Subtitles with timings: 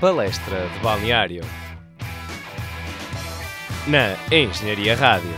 [0.00, 1.42] Palestra de Balneário
[3.88, 5.28] na Engenharia Rádio.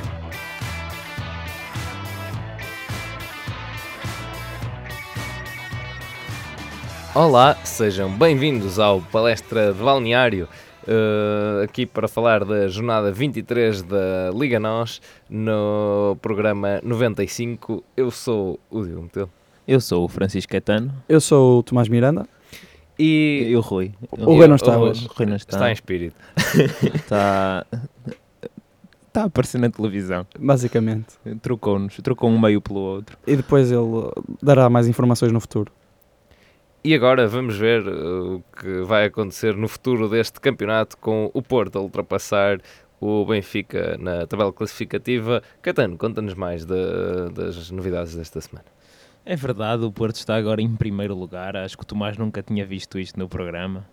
[7.15, 10.47] Olá, sejam bem-vindos ao Palestra de Balneário.
[10.83, 15.01] Uh, aqui para falar da jornada 23 da Liga Nós
[15.31, 17.83] no programa 95.
[17.97, 19.31] Eu sou o Diogo Metel.
[19.67, 20.93] Eu sou o Francisco Caetano.
[21.09, 22.29] Eu sou o Tomás Miranda.
[23.01, 23.93] E, e o Rui.
[24.11, 25.09] O Rui não está hoje.
[25.11, 25.57] Rui não está.
[25.57, 26.17] Está em espírito.
[26.95, 27.67] está.
[29.11, 30.25] Está a aparecer na televisão.
[30.39, 31.17] Basicamente.
[31.43, 33.19] Trocou-nos, trocou um meio pelo outro.
[33.27, 34.09] E depois ele
[34.41, 35.73] dará mais informações no futuro.
[36.85, 41.43] E agora vamos ver uh, o que vai acontecer no futuro deste campeonato com o
[41.43, 42.61] Porto a ultrapassar
[43.01, 45.43] o Benfica na tabela classificativa.
[45.61, 48.67] Catano, conta-nos mais de, das novidades desta semana.
[49.31, 51.57] É verdade, o Porto está agora em primeiro lugar.
[51.57, 53.85] Acho que o Tomás nunca tinha visto isto no programa.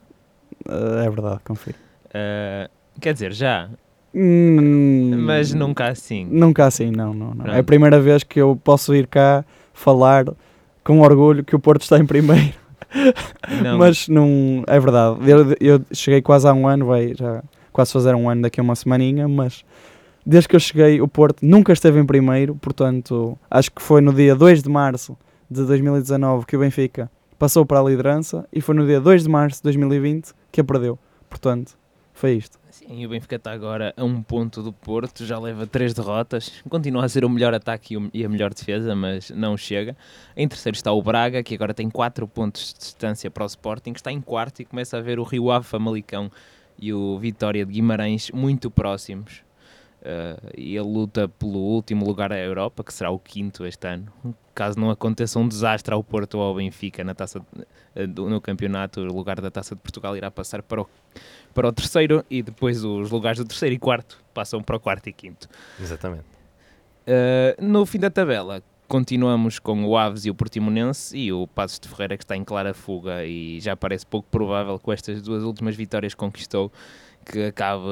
[0.68, 1.76] Uh, é verdade, confio.
[2.08, 2.68] Uh,
[3.00, 3.70] quer dizer, já.
[4.16, 6.26] Hum, mas nunca assim.
[6.26, 7.54] Nunca assim, não, não, não.
[7.54, 9.46] É a primeira vez que eu posso ir cá
[9.76, 10.26] falar
[10.84, 12.56] com orgulho que o Porto está em primeiro.
[13.62, 13.78] Não.
[13.78, 15.20] mas não é verdade.
[15.30, 18.64] Eu, eu, cheguei quase há um ano, vai já quase fazer um ano daqui a
[18.64, 19.66] uma semaninha, mas
[20.26, 24.14] desde que eu cheguei, o Porto nunca esteve em primeiro, portanto, acho que foi no
[24.14, 25.18] dia 2 de março
[25.50, 27.10] de 2019 que o Benfica
[27.40, 30.64] passou para a liderança e foi no dia 2 de março de 2020 que a
[30.64, 31.00] perdeu.
[31.30, 31.78] Portanto,
[32.14, 32.58] foi isto.
[32.72, 37.06] Sim, o Benfica está agora a um ponto do Porto, já leva três derrotas, continua
[37.06, 39.96] a ser o melhor ataque e a melhor defesa, mas não chega.
[40.36, 43.92] Em terceiro está o Braga, que agora tem quatro pontos de distância para o Sporting,
[43.92, 46.32] está em quarto e começa a ver o Rio Ave Famalicão
[46.80, 49.44] e o Vitória de Guimarães muito próximos.
[50.02, 54.12] Uh, e ele luta pelo último lugar da Europa, que será o quinto este ano.
[54.58, 57.40] Caso não aconteça um desastre ao Porto ou ao Benfica na taça
[57.96, 60.90] de, uh, no campeonato, o lugar da Taça de Portugal irá passar para o,
[61.54, 65.08] para o terceiro e depois os lugares do terceiro e quarto passam para o quarto
[65.10, 65.48] e quinto.
[65.80, 66.24] Exatamente.
[67.06, 71.80] Uh, no fim da tabela, continuamos com o Aves e o Portimonense e o Passos
[71.80, 75.44] de Ferreira que está em clara fuga e já parece pouco provável com estas duas
[75.44, 76.72] últimas vitórias que conquistou
[77.24, 77.86] que acabe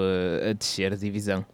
[0.49, 1.45] a descer a divisão.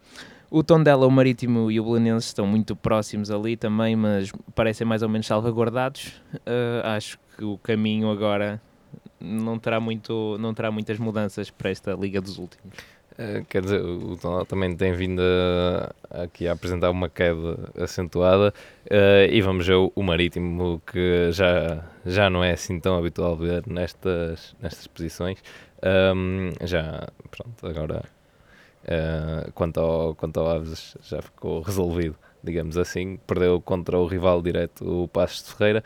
[0.54, 5.02] O Tondela, o Marítimo e o Belenenses estão muito próximos ali também, mas parecem mais
[5.02, 6.08] ou menos salvaguardados.
[6.34, 8.60] Uh, acho que o caminho agora
[9.18, 12.76] não terá, muito, não terá muitas mudanças para esta Liga dos Últimos.
[13.12, 18.52] Uh, quer dizer, o Tondela também tem vindo a, aqui a apresentar uma queda acentuada
[18.90, 23.38] uh, e vamos ver o, o, Marítimo que já, já não é assim tão habitual
[23.38, 25.42] ver nestas, nestas posições.
[26.14, 28.04] Um, já, pronto, agora
[28.84, 33.18] Uh, quanto, ao, quanto ao Aves já ficou resolvido, digamos assim.
[33.26, 35.84] Perdeu contra o rival direto, o Passos de Ferreira.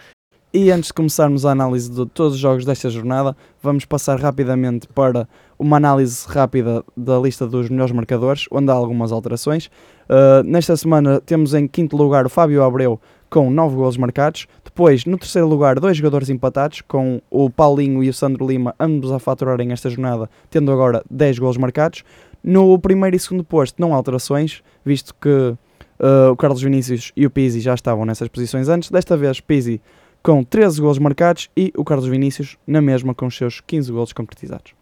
[0.58, 4.88] E antes de começarmos a análise de todos os jogos desta jornada, vamos passar rapidamente
[4.88, 9.66] para uma análise rápida da lista dos melhores marcadores, onde há algumas alterações.
[10.08, 14.46] Uh, nesta semana temos em quinto lugar o Fábio Abreu com 9 golos marcados.
[14.64, 19.12] Depois, no terceiro lugar, dois jogadores empatados, com o Paulinho e o Sandro Lima, ambos
[19.12, 22.02] a faturarem esta jornada, tendo agora 10 golos marcados.
[22.46, 27.26] No primeiro e segundo posto não há alterações, visto que uh, o Carlos Vinícius e
[27.26, 28.88] o Pizzi já estavam nessas posições antes.
[28.88, 29.80] Desta vez, Pizzi
[30.22, 34.12] com 13 golos marcados e o Carlos Vinícius na mesma com os seus 15 golos
[34.12, 34.74] concretizados.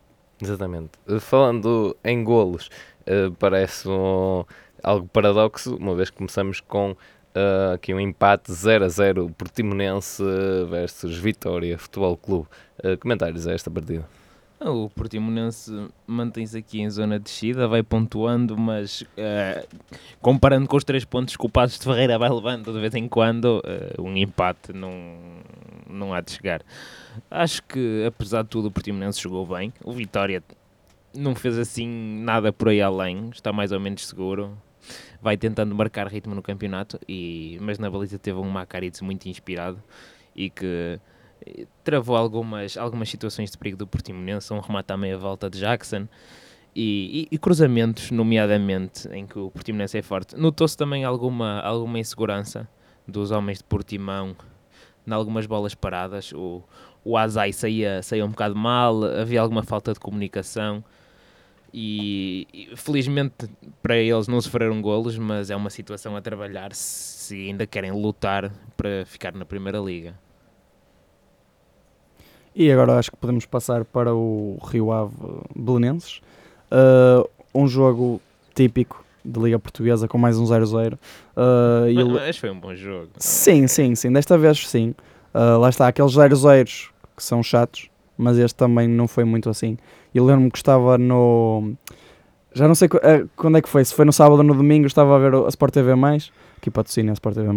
[0.43, 0.91] Exatamente.
[1.09, 2.69] Uh, falando em golos,
[3.01, 4.45] uh, parece um,
[4.83, 10.23] algo paradoxo, uma vez que começamos com uh, aqui um empate 0 a 0 Portimonense
[10.69, 12.47] versus Vitória Futebol Clube.
[12.85, 14.07] Uh, comentários a esta partida?
[14.67, 15.71] O Portimonense
[16.07, 19.69] mantém-se aqui em zona de descida, vai pontuando, mas uh,
[20.23, 23.07] comparando com os três pontos que o Passos de Ferreira vai levando de vez em
[23.07, 24.93] quando, uh, um empate não,
[25.87, 26.63] não há de chegar.
[27.31, 29.71] Acho que, apesar de tudo, o Portimonense jogou bem.
[29.85, 30.43] O Vitória
[31.15, 31.87] não fez assim
[32.23, 34.57] nada por aí além, está mais ou menos seguro.
[35.21, 39.79] Vai tentando marcar ritmo no campeonato, e, mas na baliza teve um Macarides muito inspirado
[40.35, 40.99] e que
[41.83, 46.09] travou algumas, algumas situações de perigo do Portimonense, um remate à meia volta de Jackson
[46.75, 50.37] e, e, e cruzamentos, nomeadamente, em que o Portimonense é forte.
[50.37, 52.69] Notou-se também alguma, alguma insegurança
[53.07, 54.35] dos homens de Portimão
[55.07, 56.33] em algumas bolas paradas.
[56.33, 56.63] O,
[57.05, 60.83] o Azai saía, saía um bocado mal, havia alguma falta de comunicação.
[61.77, 63.49] E, e, felizmente
[63.83, 68.53] para eles não sofreram golos, mas é uma situação a trabalhar se ainda querem lutar
[68.77, 70.15] para ficar na Primeira Liga.
[72.55, 75.15] E agora acho que podemos passar para o Rio Ave
[75.57, 76.21] Belenenses.
[76.71, 78.21] Uh, um jogo
[78.55, 80.95] típico de Liga Portuguesa com mais um 0-0.
[80.95, 82.05] Uh, ele...
[82.05, 83.11] Mas foi um bom jogo.
[83.17, 84.13] Sim, sim, sim.
[84.13, 84.95] Desta vez sim.
[85.35, 87.89] Uh, lá está, aqueles 0-0 que são chatos.
[88.17, 89.77] mas este também não foi muito assim.
[90.15, 91.75] Eu lembro-me que estava no.
[92.55, 94.87] Já não sei eh, quando é que foi, se foi no sábado ou no domingo,
[94.87, 95.93] estava a ver a Sport TV,
[96.57, 97.51] aqui patrocínio a Sport TV.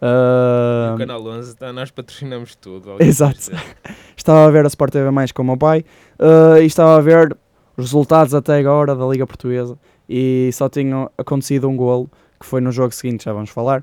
[0.00, 2.96] Ah, O Canal 11, tá, nós patrocinamos tudo.
[2.98, 3.38] Exato.
[4.16, 5.84] estava a ver a Sport TV com o meu pai
[6.18, 7.36] ah, e estava a ver
[7.76, 9.78] os resultados até agora da Liga Portuguesa
[10.08, 13.82] e só tinha acontecido um golo, que foi no jogo seguinte, já vamos falar,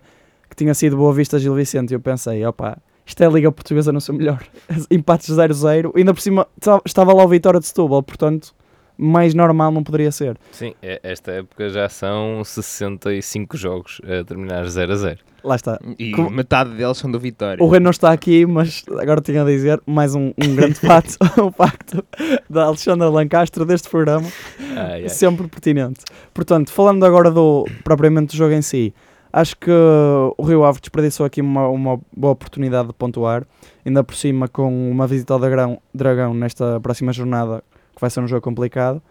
[0.49, 3.51] que tinha sido Boa Vista Gil Vicente e eu pensei, opa, isto é a Liga
[3.51, 4.43] Portuguesa no seu melhor.
[4.91, 8.53] Empates 0-0, ainda por cima ta- estava lá o Vitória de Setúbal, portanto,
[9.01, 10.37] mais normal não poderia ser.
[10.51, 15.19] Sim, é- esta época já são 65 jogos a terminar 0 a 0.
[15.41, 15.79] Lá está.
[15.97, 17.63] E Como- metade deles são do Vitória.
[17.63, 21.15] O Rei não está aqui, mas agora tinha a dizer mais um, um grande fato,
[21.41, 22.03] o facto
[22.49, 24.27] da Alexandra Lancastro deste programa,
[24.75, 25.09] Ai, ai.
[25.09, 26.01] sempre pertinente.
[26.33, 28.93] Portanto, falando agora do propriamente do jogo em si,
[29.31, 33.45] acho que o Rio Ave desperdiçou aqui uma, uma boa oportunidade de pontuar,
[33.85, 37.63] ainda por cima com uma visita ao Dragão, Dragão nesta próxima jornada,
[37.99, 39.01] que vai ser um jogo complicado,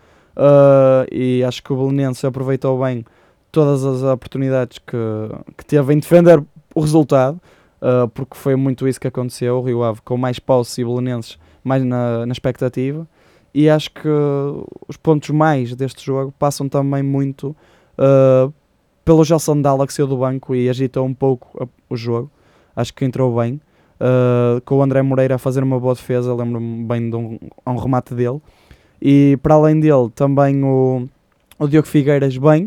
[0.40, 3.05] Ah, e acho que o Belenense aproveitou bem
[3.50, 4.96] todas as oportunidades que,
[5.56, 6.40] que teve em defender
[6.75, 7.40] o resultado,
[7.82, 11.38] ah, porque foi muito isso que aconteceu, o Rio Ave com mais posse e Belenenses
[11.64, 13.06] mais na, na expectativa,
[13.52, 14.08] e acho que
[14.88, 17.56] os pontos mais deste jogo passam também muito
[17.99, 18.52] uh,
[19.05, 22.31] pelo Gelson Dalla que saiu do banco e agitou um pouco a- o jogo.
[22.76, 23.61] Acho que entrou bem.
[24.00, 27.76] uh, com o André Moreira a fazer uma boa defesa, lembro-me bem de um, um
[27.76, 28.41] remate dele.
[29.00, 31.08] E para além dele, também o,
[31.58, 32.64] o Diogo Figueiras bem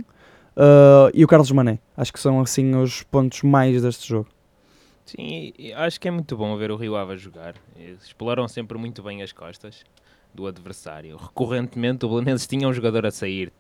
[0.56, 1.80] uh, e o Carlos Mané.
[1.96, 4.28] Acho que são assim os pontos mais deste jogo.
[5.06, 7.56] Sim, acho que é muito bom ver o Rio Ave jogar.
[8.02, 9.84] Exploram sempre muito bem as costas
[10.34, 11.18] do adversário.
[11.18, 13.52] Recorrentemente o Belenenses tinha um jogador a sair,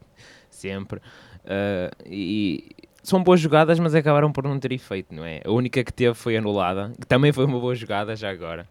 [0.50, 1.01] sempre.
[1.45, 2.69] Ah, e
[3.03, 5.41] são boas jogadas, mas acabaram por não ter efeito, não é?
[5.44, 8.68] A única que teve foi anulada, que também foi uma boa jogada já agora.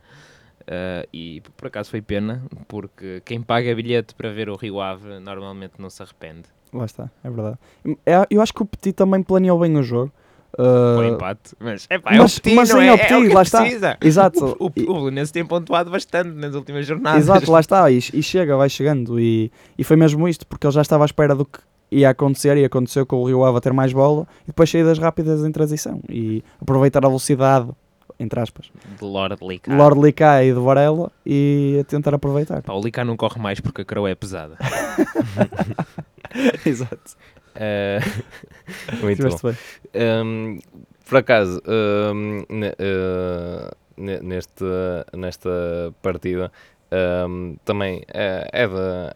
[0.72, 5.18] Ah, e por acaso foi pena, porque quem paga bilhete para ver o Rio Ave
[5.18, 6.44] normalmente não se arrepende.
[6.72, 7.58] Lá está, é verdade.
[8.06, 10.12] É- eu acho que o Petit também planeou bem o jogo.
[10.58, 12.88] Uh, empate, mas, epá, é o Petit, mas não sim, é?
[12.88, 13.60] é o É Petit, o que lá está.
[13.62, 13.98] precisa.
[14.00, 14.56] Exato.
[14.60, 17.22] O, o, o Belenenses tem pontuado bastante nas últimas jornadas.
[17.22, 19.18] Exato, lá está, e, e chega, vai chegando.
[19.18, 21.58] E, e foi mesmo isto, porque ele já estava à espera do que
[21.90, 24.98] ia acontecer, e aconteceu com o Rio Ave a ter mais bola, e depois saídas
[24.98, 27.68] rápidas em transição, e aproveitar a velocidade,
[28.20, 29.74] entre aspas, De Lord Licá.
[29.74, 32.62] Lord Licá e de Varela, e a tentar aproveitar.
[32.62, 34.56] Pá, o Licá não corre mais porque a coroa é pesada.
[36.64, 37.16] Exato.
[37.54, 38.00] Eh,
[39.02, 39.28] muito bom.
[39.36, 39.46] Tiveste
[39.92, 40.22] bem.
[40.22, 40.58] Um,
[41.08, 44.64] por acaso, um, ne- uh, neste,
[45.16, 45.50] nesta
[46.02, 46.52] partida,
[46.92, 48.74] um, também é, é, de,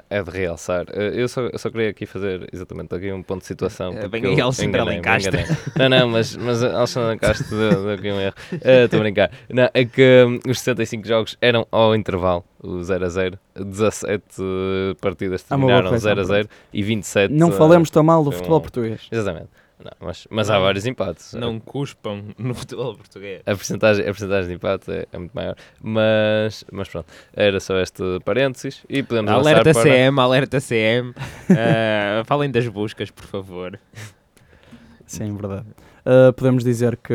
[0.08, 0.86] é de realçar.
[0.90, 3.92] Uh, eu, só, eu só queria aqui fazer exatamente aqui um ponto de situação.
[3.92, 5.44] Eh, porque vem aí eu Alexandre enganei-me, Alencastre.
[5.76, 8.34] Não, não, mas, mas a Alexandre Alencastre deu, aqui um erro.
[8.64, 9.30] Uh, Estou a brincar.
[9.50, 13.38] Não, é que um, os 65 jogos eram ao intervalo, o 0 a 0.
[13.54, 17.32] 17 uh, partidas É boa terminaram coisa, 0 a 0 e 27.
[17.32, 19.02] Não uh, falemos tão mal do futebol um- português.
[19.10, 19.48] Exatamente.
[19.82, 21.34] Não, mas, mas há vários empates.
[21.34, 23.42] Não cuspam no futebol português.
[23.44, 25.56] A porcentagem, a porcentagem de empate é, é muito maior.
[25.82, 29.82] Mas, mas pronto, era só este parênteses e podemos Alerta para...
[29.82, 31.12] CM, alerta CM.
[31.56, 33.78] Eh, falem das buscas, por favor.
[35.06, 35.66] Sim, verdade.
[36.04, 37.14] Uh, podemos dizer que,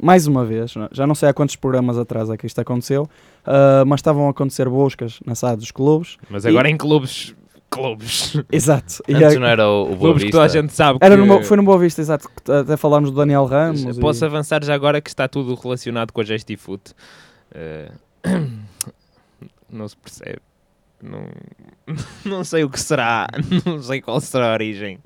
[0.00, 3.02] mais uma vez, já não sei há quantos programas atrás é que isto aconteceu,
[3.44, 6.18] uh, mas estavam a acontecer buscas na sala dos clubes.
[6.30, 7.34] Mas agora em clubes.
[7.70, 8.34] Clubes.
[8.50, 9.02] Exato.
[9.06, 10.60] E Antes não era o, o Boa clubes que toda a Vista.
[10.62, 11.44] gente sabe Era que...
[11.44, 12.28] foi no Boa Vista, exato.
[12.44, 13.82] que Até falámos do Daniel Ramos.
[13.82, 16.92] e- Posso avançar já agora que está tudo relacionado com a Gestifute.
[17.54, 17.90] Eh,
[19.70, 20.40] não se percebe.
[21.02, 21.28] Não,
[22.24, 23.28] não sei o que será.
[23.64, 24.98] Não sei qual será a origem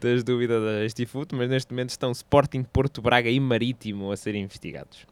[0.00, 4.44] das dúvidas da Gestifute, mas neste momento estão Sporting, Porto Braga e Marítimo a serem
[4.44, 5.06] investigados.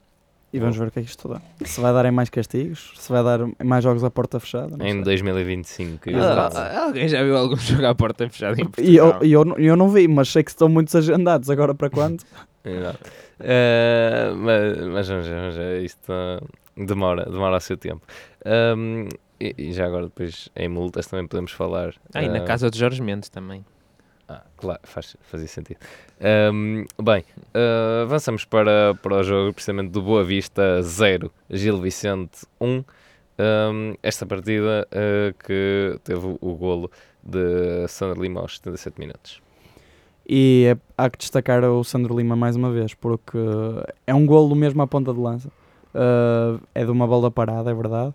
[0.57, 1.41] E vamos ver o que é que isto dá.
[1.65, 4.75] Se vai dar em mais castigos, se vai dar em mais jogos à porta fechada.
[4.87, 5.03] Em sei.
[5.03, 6.11] 2025.
[6.15, 6.51] Ah.
[6.55, 8.91] Ah, alguém já viu algum jogo à porta fechada em Portugal?
[8.91, 11.51] E eu, e eu, não- eu não vi, mas sei que estão muitos agendados.
[11.51, 12.23] Agora para quando?
[12.65, 12.99] Exato.
[13.41, 16.41] Eh, mas, mas vamos ver, vamos ver, isto ah,
[16.77, 18.01] demora, demora o seu tempo.
[18.45, 19.09] Ahm,
[19.39, 21.95] e, e já agora depois em multas também podemos falar.
[22.15, 23.65] Ah, e na ah, casa de Jorge Mendes também.
[24.29, 25.79] Ah, claro, faz, fazia sentido.
[26.21, 32.45] Ahm, bem, ah, avançamos para, para o jogo precisamente do Boa Vista 0, Gil Vicente
[32.61, 32.85] 1.
[33.39, 36.91] Ahm, esta partida ah, que teve o golo
[37.23, 39.41] de Sandro Lima aos 77 minutos.
[40.29, 43.39] E é- há que destacar o Sandro Lima mais uma vez, porque
[44.07, 45.49] é um golo mesmo à ponta de lança.
[45.95, 48.13] Uh, é de uma bola parada, é verdade.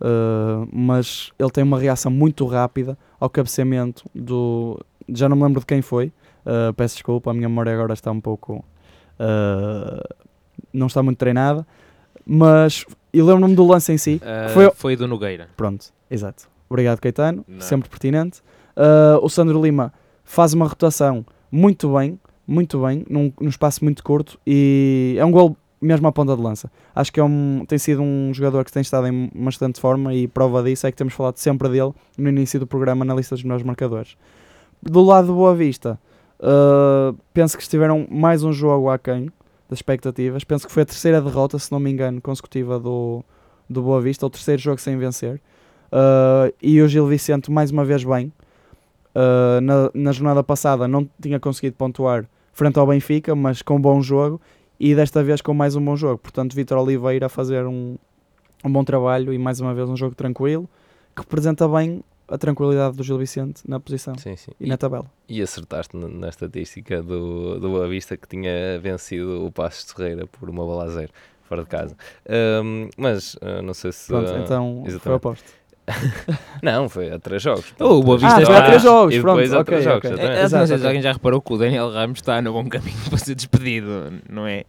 [0.00, 4.80] Uh, mas ele tem uma reação muito rápida ao cabeceamento do.
[5.14, 6.12] Já não me lembro de quem foi.
[6.44, 8.64] Uh, peço desculpa, a minha memória agora está um pouco.
[9.18, 10.14] uh,
[10.72, 11.66] não está muito treinada.
[12.26, 14.20] Mas, e lembro-me do lance em si.
[14.24, 14.96] Ah, Foi- foi...
[14.96, 15.48] do Nogueira.
[15.56, 16.48] Pronto, exato.
[16.68, 17.44] Obrigado, Caetano.
[17.48, 17.60] Não.
[17.60, 18.40] Sempre pertinente.
[19.22, 24.38] O Sandro Lima faz uma rotação muito bem, muito bem, num, num espaço muito curto
[24.46, 26.70] e é um gol mesmo à ponta de lança.
[26.94, 30.28] Acho que é um, tem sido um jogador que tem estado em bastante forma e
[30.28, 33.42] prova disso é que temos falado sempre dele no início do programa na lista dos
[33.42, 34.16] melhores marcadores.
[34.82, 36.00] Do lado do Boa Vista,
[36.40, 39.30] uh, penso que estiveram mais um jogo aquém
[39.68, 40.42] das expectativas.
[40.42, 43.22] Penso que foi a terceira derrota, se não me engano, consecutiva do,
[43.68, 45.40] do Boa Vista, o terceiro jogo sem vencer.
[45.92, 48.32] Uh, e o Gil Vicente, mais uma vez, bem.
[49.14, 53.80] Uh, na, na jornada passada não tinha conseguido pontuar frente ao Benfica, mas com um
[53.80, 54.40] bom jogo.
[54.78, 56.18] E desta vez com mais um bom jogo.
[56.18, 57.96] Portanto, Vitor Oliveira a fazer um,
[58.64, 60.66] um bom trabalho e mais uma vez um jogo tranquilo
[61.14, 64.52] que representa bem a tranquilidade do Gil Vicente na posição Sim, sim.
[64.60, 65.06] e na tabela.
[65.28, 69.94] E acertaste na, na estatística do, do Boa Vista que tinha vencido o Passos de
[69.94, 71.10] Ferreira por uma bola a zero,
[71.42, 71.96] fora de casa.
[72.28, 74.06] Ahm, mas ah, não sei se.
[74.08, 75.16] Pronto, ah, então foi exatamente.
[75.16, 75.60] oposto.
[76.62, 77.74] Não, foi a três jogos.
[77.80, 78.58] Oh, o Boa Ah, Vista foi está...
[78.58, 80.10] há três jogos, E depois pronto, há três ok, jogos, ok.
[80.12, 80.40] exatamente.
[80.40, 80.86] É, Exato, não sei se ok.
[80.86, 84.46] alguém já reparou que o Daniel Ramos está no bom caminho para ser despedido, não
[84.46, 84.64] é?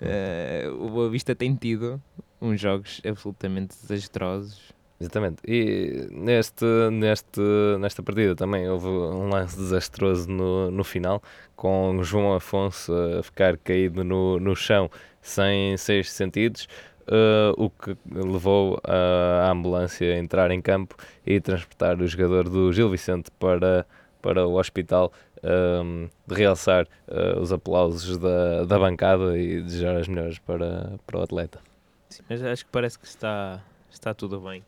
[0.00, 2.00] Eh, o Boa Vista tem tido
[2.40, 4.58] uns jogos absolutamente desastrosos.
[4.98, 5.42] Exatamente.
[5.46, 7.40] E neste, neste,
[7.78, 11.22] nesta partida também houve um lance desastroso no, no final,
[11.54, 16.66] com João Afonso a ficar caído no, no chão sem seis sentidos,
[17.08, 22.48] eh, o que levou a, a ambulância a entrar em campo e transportar o jogador
[22.48, 23.86] do Gil Vicente para,
[24.22, 25.12] para o hospital,
[25.42, 31.18] ehm, de realçar eh, os aplausos da, da bancada e desejar as melhores para, para
[31.18, 31.60] o atleta.
[32.08, 34.64] Sim, mas acho que parece que está, está tudo bem.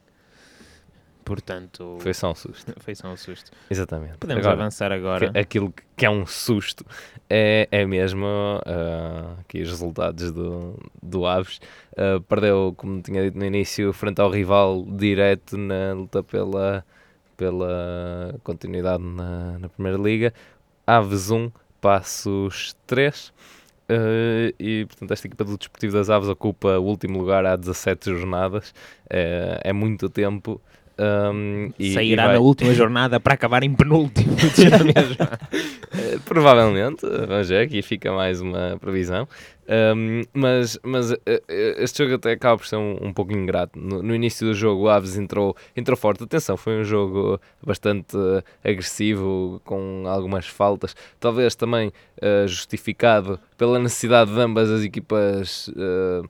[1.29, 2.73] Portanto, Foi só um susto.
[2.81, 3.51] foi só um susto.
[3.71, 4.19] Exatamente.
[4.19, 5.31] Podemos Agora, avançar agora.
[5.33, 6.85] que- aquilo que- que é um susto
[7.31, 8.27] é, é mesmo
[8.67, 11.61] ah, aqui os resultados do, do Aves.
[11.97, 16.85] Ah, perdeu, como tinha dito no início, frente ao rival direto na luta pela,
[17.37, 20.35] pela continuidade na, na Primeira Liga.
[20.87, 23.33] Aves 1, Passos 3.
[23.91, 28.11] Ah, e portanto, esta equipa do Desportivo das Aves ocupa o último lugar há 17
[28.11, 28.75] jornadas.
[29.09, 30.61] É, é muito tempo.
[30.99, 34.35] Ahm, e, e Sairá vai- na última jornada para acabar em penúltimo.
[36.25, 39.29] Provavelmente, vamos ver, aqui fica mais uma previsão.
[39.71, 43.79] Ahm, mas mas eh, eh, este jogo até acaba por ser um, um pouco ingrato.
[43.79, 46.25] No, no início do jogo, o Aves entrou, entrou forte.
[46.25, 48.17] Atenção, foi um jogo bastante
[48.65, 50.97] eh, agressivo, com algumas faltas.
[51.21, 55.71] Talvez também eh, justificado pela necessidade de ambas as equipas.
[55.77, 56.23] eh,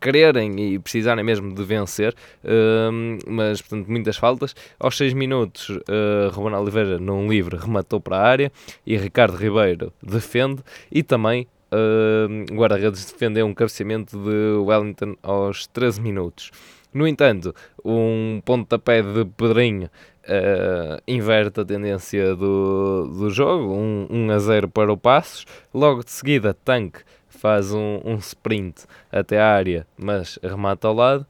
[0.00, 2.14] quererem e precisarem mesmo de vencer,
[2.44, 4.54] hum, mas portanto muitas faltas.
[4.78, 8.52] Aos 6 minutos, uh, Ruben Oliveira, num livre, rematou para a área
[8.86, 16.00] e Ricardo Ribeiro defende e também uh, guarda-redes defendeu um cabeceamento de Wellington aos 13
[16.00, 16.50] minutos.
[16.92, 17.54] No entanto,
[17.84, 19.88] um pontapé de Pedrinho
[20.24, 25.46] uh, inverte a tendência do, do jogo, um, 1 a 0 para o Passos.
[25.72, 27.00] Logo de seguida, Tanque
[27.40, 31.26] faz um, um sprint até a área, mas remata ao lado.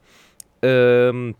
[1.14, 1.34] Um,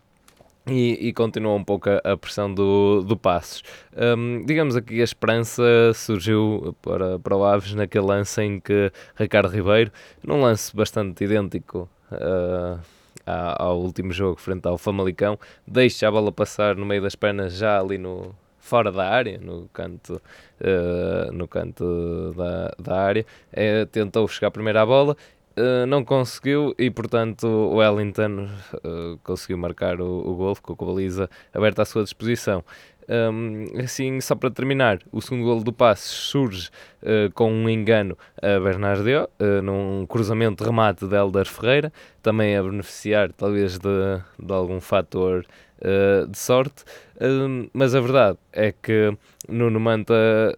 [0.67, 3.63] e, e continua um pouco a, a pressão do, do Passos.
[3.95, 5.63] Um, digamos aqui a esperança
[5.95, 9.91] surgiu para, para o Aves naquele lance em que Ricardo Ribeiro,
[10.23, 12.79] num lance bastante idêntico uh,
[13.25, 17.53] a- ao último jogo frente ao Famalicão, deixa a bola passar no meio das pernas
[17.57, 20.21] já ali no fora da área, no canto,
[20.61, 25.17] uh, no canto da, da área, Eh, tentou chegar primeiro à bola,
[25.57, 28.47] Uh, não conseguiu e portanto o Wellington
[28.85, 32.63] uh, conseguiu marcar o, o gol, ficou com a baliza aberta à sua disposição.
[33.11, 36.69] Um, assim, só para terminar, o segundo gol do passe surge
[37.01, 41.91] uh, com um engano a Bernardo, uh, num cruzamento remate de Helder Ferreira,
[42.23, 45.45] também a beneficiar talvez de, de algum fator
[45.79, 46.85] uh, de sorte,
[47.73, 49.15] mas a verdade é que
[49.47, 50.15] Nuno Manta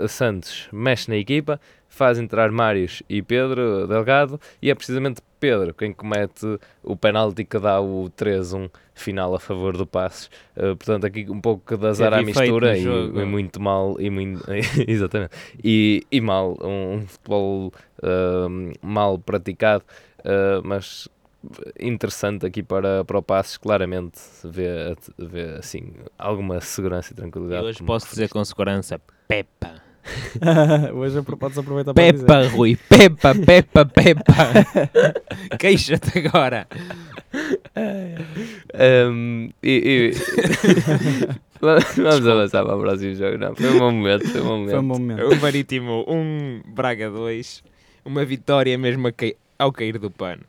[0.08, 1.60] Santos mexe na equipa,
[1.94, 7.60] faz entrar Mários e Pedro Delgado e é precisamente Pedro quem comete o penalti que
[7.60, 10.28] dá o 3-1 final a favor do Passos.
[10.58, 14.44] Uh, portanto, aqui um pouco de azar à mistura e, e muito mal e muito,
[14.88, 15.32] exatamente
[15.64, 19.84] e, e mal um, um futebol uh, mal praticado,
[20.20, 21.08] uh, mas
[21.80, 27.66] interessante aqui para, para o Passos, claramente vê, vê assim alguma segurança e tranquilidade.
[27.66, 29.83] E hoje posso dizer com segurança: Pepa.
[30.94, 32.26] Hoje podes aproveitar para dizer.
[32.26, 32.76] Pepa, Rui.
[32.90, 34.48] Pepa, Pepa, Pepa.
[35.58, 36.68] Queixa-te agora.
[38.76, 40.14] Um, e, e-
[41.64, 43.38] Vamos avançar para o próximo jogo.
[43.38, 44.28] Não, foi um bom momento.
[44.28, 45.18] Foi um bom Foi um momento.
[45.20, 45.34] bom momento.
[45.38, 47.64] O Marítimo 1, Braga 2.
[48.04, 50.42] Uma vitória mesmo a cai- ao cair do pano.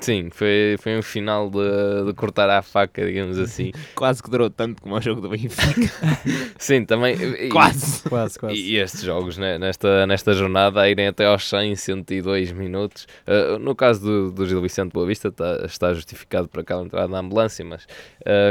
[0.00, 3.72] Sim, foi, foi um final de, de cortar à faca, digamos assim.
[3.94, 5.92] Quase que durou tanto como o jogo do Benfica.
[6.58, 7.14] Sim, também.
[7.14, 8.02] e- Quase.
[8.08, 8.54] Quase, quase.
[8.56, 13.06] E estes jogos, né, nesta, nesta jornada, a irem até aos 100, 102 minutos.
[13.26, 17.08] Uh, no caso do, do Gil Vicente Boa Vista, tá- está justificado por aquela entrada
[17.08, 17.86] na ambulância, mas,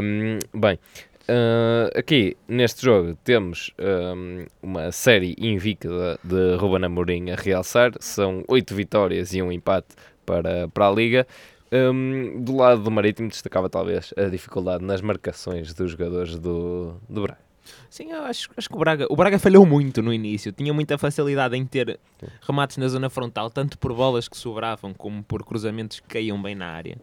[0.04, 0.80] um, bem,
[1.30, 7.92] uh, aqui neste jogo temos um, uma série invicta de Ruben Amorim a realçar.
[8.00, 9.88] São 8 vitórias e um empate
[10.26, 11.28] para, para a Liga.
[11.72, 17.24] Um, do lado do Marítimo destacava talvez a dificuldade nas marcações dos jogadores do, do
[17.24, 17.40] Braga.
[17.90, 20.52] Sim, eu acho, acho que o Braga, o Braga falhou muito no início.
[20.52, 22.00] Tinha muita facilidade em ter
[22.48, 26.54] remates na zona frontal, tanto por bolas que sobravam como por cruzamentos que caíam bem
[26.54, 26.98] na área.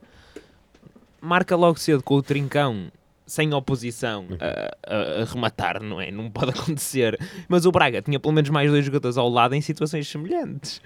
[1.20, 2.90] Marca logo cedo com o trincão,
[3.26, 6.10] sem oposição, a, a- a rematar, não é?
[6.10, 7.18] Não pode acontecer.
[7.48, 10.80] Mas o Braga tinha pelo menos mais dois jogadores ao lado em situações semelhantes.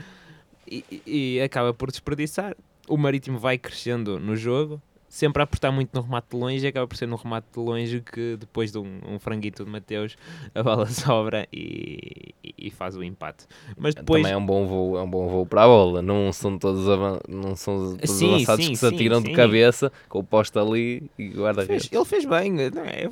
[0.71, 2.57] E, e- acaba por desperdiçar.
[2.89, 6.69] O Marítimo vai crescendo no jogo, sempre a apostar muito no remate de longe e
[6.69, 10.17] acaba por ser no remate de longe que depois de um, um franguito de Mateus
[10.55, 13.45] a bola sobra e, e- e faz o empate.
[13.77, 16.01] Mas depois Também é um bom voo, é um bom voo para a bola.
[16.03, 19.29] Não são todos, avan- não são todos Sim, avançados sim, que se sim, atiram de
[19.31, 19.35] sim.
[19.35, 21.89] cabeça com o posto ali e guarda-redes.
[21.93, 23.09] ele fez bem, não é?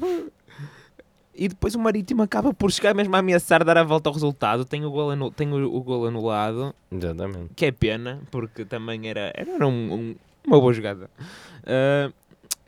[1.36, 4.64] E depois o Marítimo acaba por chegar mesmo a ameaçar dar a volta ao resultado.
[4.64, 7.52] Tem o gol, anu- tem o, o gol anulado, Exatamente.
[7.56, 11.10] que é pena, porque também era, era um- um- uma boa jogada.
[11.66, 12.12] Ah,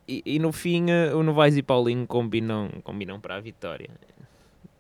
[0.09, 3.89] e, e no fim, uh, o Novaes e Paulinho combinam, combinam para a vitória.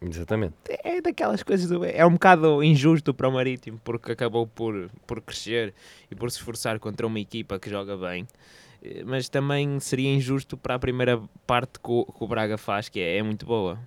[0.01, 0.55] Exatamente.
[0.69, 5.21] é daquelas coisas do, é um bocado injusto para o Marítimo porque acabou por, por
[5.23, 5.73] crescer
[6.11, 8.27] e por se esforçar contra uma equipa que joga bem
[9.05, 13.01] mas também seria injusto para a primeira parte que o, que o Braga faz que
[13.01, 13.79] é, é muito boa.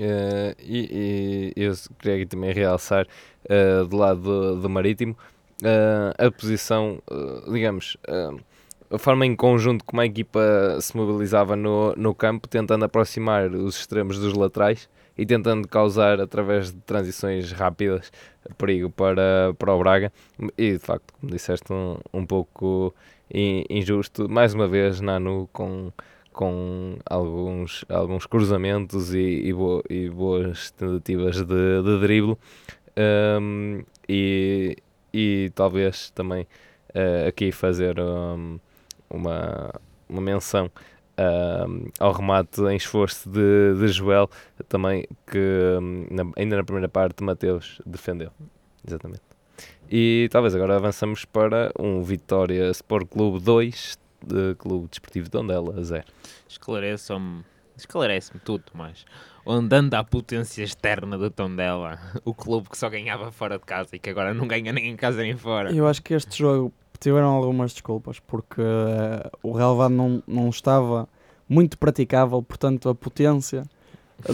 [0.00, 3.06] Eh, e, e eu queria também realçar
[3.48, 5.16] eh, do lado do, do Marítimo
[5.62, 8.30] eh, a posição, eh, digamos, eh,
[8.90, 10.40] a forma em conjunto como a equipa
[10.80, 16.70] se mobilizava no, no campo, tentando aproximar os extremos dos laterais e tentando causar, através
[16.72, 18.10] de transições rápidas,
[18.56, 20.12] perigo para, para o Braga.
[20.56, 22.94] E de facto, como disseste, um, um pouco
[23.34, 24.28] in- injusto.
[24.28, 25.92] Mais uma vez, Nanu com
[26.32, 32.36] com alguns, alguns cruzamentos e, e, bo- e boas tentativas de, de drible
[32.96, 34.76] Um, e,
[35.12, 36.46] e talvez também
[36.94, 38.58] eh, aqui fazer um,
[39.10, 39.70] uma,
[40.08, 40.70] uma menção
[41.18, 44.30] um, ao remate em esforço de, de Joel
[44.68, 45.38] também que
[45.80, 48.30] um, na- ainda na primeira parte Mateus defendeu.
[48.86, 49.22] Exatamente.
[49.90, 55.82] E talvez agora avançamos para um Vitória Sport Clube 2 de Clube Desportivo de Ondela
[55.82, 56.04] 0
[56.48, 57.44] esclareçam-me
[57.76, 59.04] esclarece-me tudo mais
[59.46, 61.98] onde anda a potência externa do Tondela?
[62.24, 64.96] O clube que só ganhava fora de casa e que agora não ganha nem em
[64.96, 65.72] casa nem fora.
[65.72, 71.08] Eu acho que este jogo tiveram algumas desculpas, porque eh, o relevado não, não estava
[71.48, 73.64] muito praticável, portanto a potência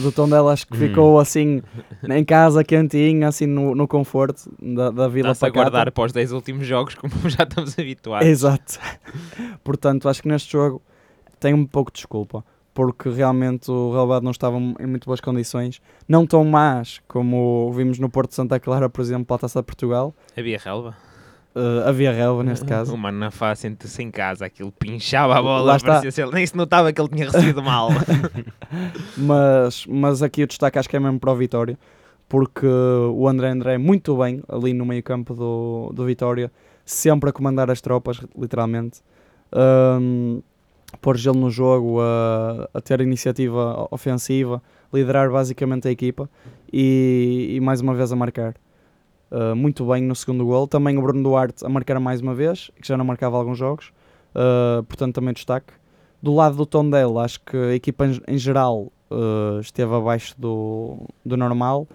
[0.01, 0.89] do Tondela acho que Hum.
[0.89, 1.63] ficou assim
[2.09, 5.71] em casa, quentinha, assim no, no conforto da, da Vila Está-se a Pacata.
[5.71, 8.27] guardar para os 10 últimos jogos, como já estamos habituados.
[8.27, 8.79] Exato.
[9.63, 10.81] Portanto, acho que neste jogo
[11.39, 15.81] tem um pouco de desculpa, porque realmente o relevado não estava em muito boas condições,
[16.09, 19.61] não tão más como vimos no Porto de Santa Clara, por exemplo, para a Taça
[19.61, 20.15] de Portugal.
[20.37, 20.97] Havia relva.
[21.55, 22.93] Uh, havia relva neste caso.
[22.93, 25.79] O mano na face sente-se em casa, aquilo pinchava a bola,
[26.11, 27.91] ser- nem se notava que ele tinha recebido mal.
[29.17, 31.79] Mas, mas aqui o destaque acho que é mesmo para o Vitória,
[32.29, 36.51] porque o André André muito bem ali no meio campo do, do Vitória,
[36.85, 39.01] sempre a comandar as tropas, literalmente.
[39.55, 40.43] Um,
[41.01, 44.61] pôr gelo no jogo, a, a ter iniciativa ofensiva,
[44.93, 46.29] liderar basicamente a equipa
[46.73, 48.55] e, e mais uma vez a marcar.
[49.31, 50.69] Uh, muito bem no segundo gol.
[50.69, 53.93] Também o Bruno Duarte a marcar mais uma vez, que já não marcava alguns jogos,
[54.35, 55.73] uh, portanto também destaque.
[56.23, 61.37] Do lado do Tondela, acho que a equipa em, geral uh, esteve abaixo do, do
[61.37, 61.87] normal.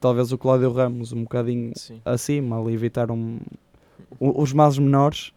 [0.00, 2.00] Talvez o Cláudio Ramos um bocadinho Sim.
[2.04, 3.38] acima, ali evitar um-
[4.18, 5.32] os males menores.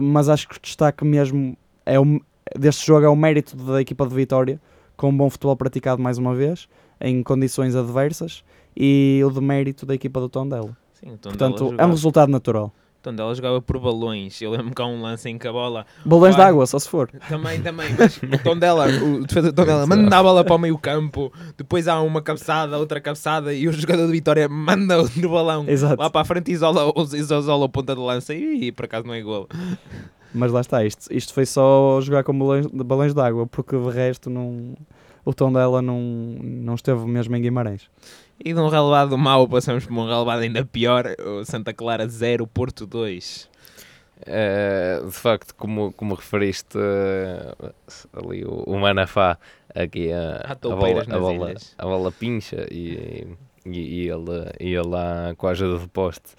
[0.00, 2.20] Mas acho que o destaque mesmo é o,
[2.58, 4.58] deste jogo é o mérito da equipa de Vitória,
[4.96, 6.66] com um bom futebol praticado mais uma vez,
[6.98, 8.42] em condições adversas,
[8.80, 10.76] e o demérito da equipa do Tondela.
[10.92, 12.66] Sim, o Tondela Portanto, é um jogava, resultado natural.
[12.66, 14.40] o Tondela jogava por balões.
[14.40, 15.84] Eu lembro que há um lance em que a bola.
[16.04, 17.10] Balões de água, só se for.
[17.28, 17.88] Também, também.
[17.98, 21.32] Mas o Tondela, o defesa do Tondela manda a bola para o meio campo.
[21.56, 23.52] Depois há uma cabeçada, outra cabeçada.
[23.52, 26.00] E o jogador de Vitória manda no balão Exato.
[26.00, 28.32] lá para a frente e isola, isola a ponta de lança.
[28.32, 29.48] E, por acaso não é gol.
[30.32, 33.90] Mas lá está, isto, isto foi só jogar com balões, balões de água, porque de
[33.90, 34.74] resto não,
[35.24, 37.88] o Tondela não, não esteve mesmo em Guimarães.
[38.44, 41.06] E de um relevado mau passamos para um relevado ainda pior.
[41.24, 43.48] O Santa Clara 0, Porto 2.
[44.26, 47.72] Eh, de facto, como, como referiste eh,
[48.12, 49.38] ali o, o Manafá,
[49.74, 53.26] aqui a, a, bola, a, bola, a bola pincha e,
[53.64, 56.30] e, e ele ia lá com a ajuda do poste.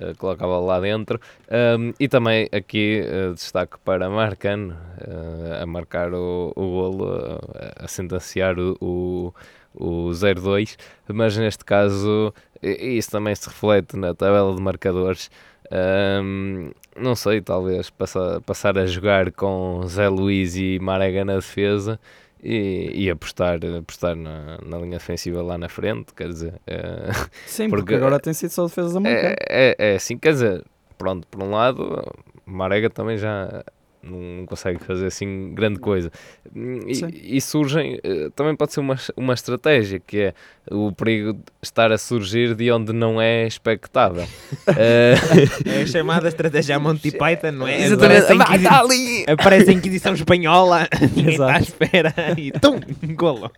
[0.00, 3.02] eh, coloca a bola lá dentro Um, e também aqui
[3.34, 4.76] destaque para Marcano
[5.62, 7.40] a marcar o, o golo
[7.76, 9.34] a sentenciar o, o,
[9.78, 10.76] o 0-2
[11.08, 15.30] mas neste caso isso também se reflete na tabela de marcadores
[15.70, 22.00] Um, não sei, talvez passar, passar a jogar com Zé Luís e Marega na defesa
[22.42, 27.10] e, e apostar, apostar na, na linha defensiva lá na frente, quer dizer, eh,
[27.46, 29.32] Sim, porque, Porque- agora tem sido só defesas a marcar.
[29.32, 30.64] é, é, é assim, quer dizer,
[30.96, 32.02] pronto, por um lado,
[32.46, 33.62] Marega também já
[34.02, 36.10] não consegue fazer assim grande coisa.
[36.54, 40.34] E, e surgem, eh, também pode ser uma, uma estratégia, que é
[40.70, 44.26] o perigo de estar a surgir de onde não é expectável.
[44.76, 47.80] É a chamada estratégia Monty Python, não é?
[47.82, 48.24] Exatamente.
[48.24, 49.24] Aparece a, Ah, Inquisi- tá ali!
[49.26, 52.80] aparece a Inquisição Espanhola, ninguém está à espera e tum,
[53.14, 53.50] golo.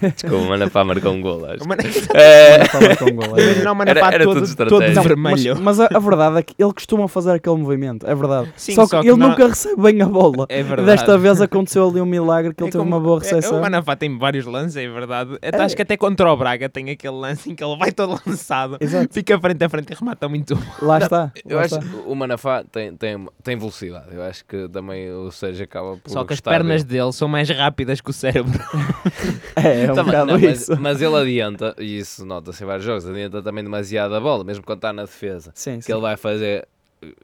[0.00, 1.66] Desculpa, mano, pá, marcou um gol, acho.
[1.68, 1.82] Mano,
[2.14, 4.80] Eh, Fala com o gol, é Imagina o Manafá Era- era todo, tudo todo.
[4.92, 5.54] Não, vermelho.
[5.56, 8.52] Mas, mas a, a verdade é que ele costuma fazer aquele movimento, é verdade.
[8.56, 10.46] Sim, só que só que ele não- nunca recebe bem a bola.
[10.48, 10.86] É verdade.
[10.86, 13.58] Desta vez aconteceu ali um milagre que ele É teve como- uma boa é- recepção.
[13.58, 15.34] o Manafá tem vários lances, é verdade.
[15.42, 15.60] Até, É.
[15.62, 18.76] Acho que até contra o Braga tem aquele lance em que ele vai todo lançado,
[18.80, 19.08] Exato.
[19.12, 20.56] fica frente a frente e remata muito.
[20.80, 21.32] Lá está.
[21.46, 21.86] Eu lá acho está.
[21.86, 24.06] que o Manafá tem, tem, tem velocidade.
[24.12, 26.10] Eu acho que também o Sérgio acaba por.
[26.10, 27.00] Só que as pernas dele.
[27.00, 28.58] dele são mais rápidas que o cérebro.
[29.56, 30.80] É, é um Também- bocado não, mas, isso.
[30.80, 34.64] mas ele adianta, e isso nota-se em vários jogos, adianta também demasiado a bola, mesmo
[34.64, 35.50] quando está na defesa.
[35.54, 35.92] Sim, Que sim.
[35.92, 36.66] ele vai fazer,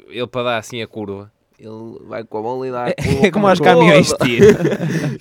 [0.08, 3.26] ele para dar assim a curva, ele vai com a bola e dá a curva.
[3.26, 4.46] É como com aos caminhões de tiro.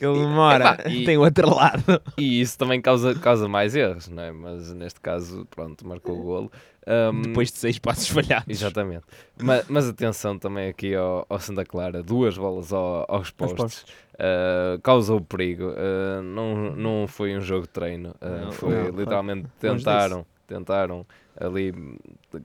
[0.02, 2.02] ele demora, Epá, e- tem o outro lado.
[2.18, 4.32] E isso também causa, causa mais erros, não é?
[4.32, 6.52] Mas neste caso, pronto, marcou o golo.
[6.86, 8.46] Um, Depois de seis passos falhados.
[8.50, 9.04] Exatamente.
[9.42, 13.58] Mas, mas atenção também aqui ao, ao Santa Clara, duas bolas ao- aos Aos postos.
[13.62, 13.86] postos.
[14.16, 15.70] Uh, causou perigo.
[15.72, 18.10] Uh, não, não foi um jogo de treino.
[18.22, 21.06] Uh, Não, foi não, literalmente longe tentaram, tentaram
[21.40, 21.74] ali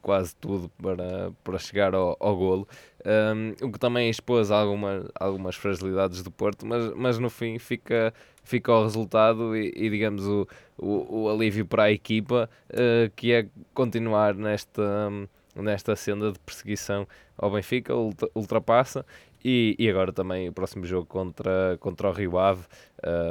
[0.01, 2.67] quase tudo para, para chegar ao, ao golo.
[3.05, 8.13] Um, o que também expôs alguma, algumas fragilidades do Porto, mas, mas no fim fica,
[8.43, 13.33] fica o resultado e, e, digamos o, o, o alívio para a equipa uh, que
[13.33, 17.07] é continuar nesta, hum, nesta senda de perseguição
[17.37, 19.07] ao Benfica, ultra- ultrapassa
[19.45, 22.65] e, e agora também o próximo jogo contra, contra o Rio Ave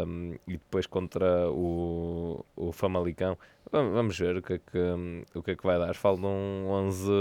[0.08, 3.38] um, e depois contra o, o Famalicão.
[3.70, 5.94] Vamos, ver o que, é que, o que é que vai dar.
[5.94, 6.32] Faltam
[6.68, 7.12] 11,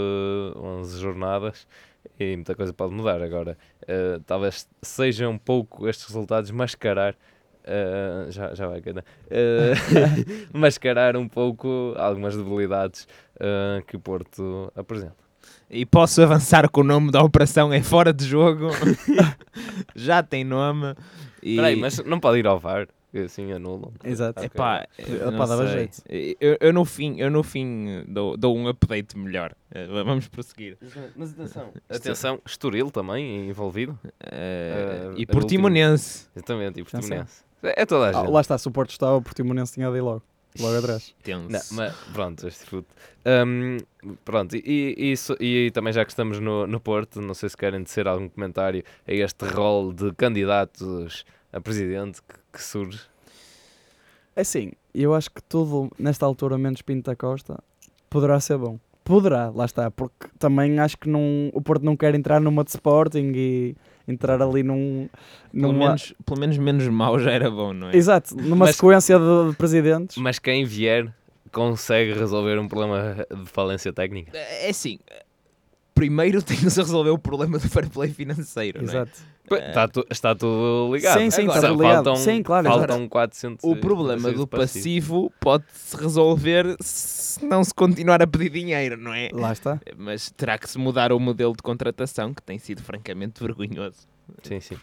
[0.56, 1.66] 11 jornadas
[2.18, 3.22] e muita coisa pode mudar.
[3.22, 7.14] Agora, eh, talvez seja um pouco estes resultados mascarar.
[7.64, 9.04] eh, já, já vai quedar.
[9.30, 9.74] eh,
[10.52, 13.06] mascarar um pouco algumas debilidades
[13.40, 15.16] eh, que o Porto apresenta.
[15.70, 18.68] E posso avançar com o nome da operação é fora de jogo.
[19.94, 20.94] Já tem nome.
[21.42, 21.50] E...
[21.50, 23.92] Espera aí, mas não pode ir ao VAR, que assim anulam.
[24.04, 24.40] Exato.
[24.40, 24.46] Ok.
[24.54, 24.86] Epá,
[25.46, 25.72] dava sei.
[25.78, 26.02] jeito.
[26.40, 29.52] Eu, eu no fim, eu no fim dou, dou um update melhor.
[29.70, 30.76] Eh, Vamos prosseguir.
[31.16, 33.98] Mas atenção, atenção, Estoril também envolvido.
[34.20, 36.28] Eh, Eh, e Portimonense.
[36.34, 37.00] Exatamente, e Atenção.
[37.00, 37.44] Portimonense.
[37.62, 38.32] É é toda a Ah, gente.
[38.32, 40.22] lá está, se o Porto estava, o Portimonense tinha de ir logo.
[40.60, 41.14] Logo atrás.
[41.22, 41.50] Tenso.
[41.50, 42.88] Não, mas pronto, este fruto.
[43.26, 43.76] Hum,
[44.24, 47.56] pronto, e, e, isso- e também já que estamos no, no Porto, não sei se
[47.56, 53.00] querem dizer algum comentário a este rol de candidatos a presidente que, que surge.
[54.34, 57.58] É assim, eu acho que tudo, nesta altura, menos Pinto da Costa,
[58.10, 58.78] poderá ser bom.
[59.04, 62.70] Poderá, lá está, porque também acho que não, o Porto não quer entrar numa de
[62.70, 65.08] Sporting e entrar ali num...
[65.52, 67.96] Pelo, numa menos, pelo menos menos mau já era bom, não é?
[67.96, 70.16] Exato, numa Mas- sequência de, de presidentes.
[70.16, 71.14] Mas quem vier
[71.52, 74.36] consegue resolver um problema de falência técnica.
[74.36, 74.98] É assim,
[75.96, 78.92] primeiro tem que se resolver o problema do fair play financeiro, não é?
[78.92, 79.12] Exato.
[79.50, 81.18] Está, tu- está tudo ligado.
[81.20, 82.04] Sim, sim, está Só tudo ligado.
[82.04, 88.20] Faltam, Sim, claro, faltam 400 O problema do passivo pode-se resolver se não se continuar
[88.20, 89.30] a pedir dinheiro, não é?
[89.32, 89.80] Lá está.
[89.96, 94.06] Mas terá que se mudar o modelo de contratação, que tem sido francamente vergonhoso.
[94.42, 94.76] Sim, sim.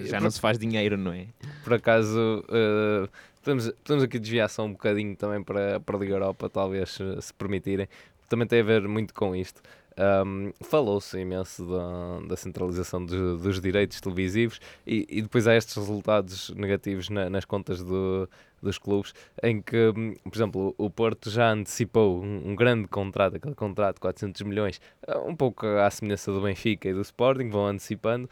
[0.00, 1.26] Já não se faz dinheiro, não é?
[1.64, 3.08] por acaso, eh,
[3.42, 7.34] podemos, podemos aqui desviar só um bocadinho também para, para a Liga Europa, talvez, se
[7.34, 7.88] permitirem.
[8.28, 9.60] Também tem a ver muito com isto.
[9.96, 15.76] Um, Falou-se imenso da, da centralização dos, dos direitos televisivos e, e depois há estes
[15.76, 18.28] resultados negativos na- nas contas do-
[18.60, 23.36] dos clubes, em que, hum, por exemplo, o Porto já antecipou um, um grande contrato,
[23.36, 27.48] aquele contrato de 400 milhões, eh, um pouco à semelhança do Benfica e do Sporting,
[27.48, 28.28] vão antecipando.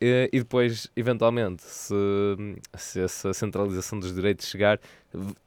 [0.00, 1.94] eh, E depois, eventualmente, se,
[2.76, 4.78] se essa centralização dos direitos chegar,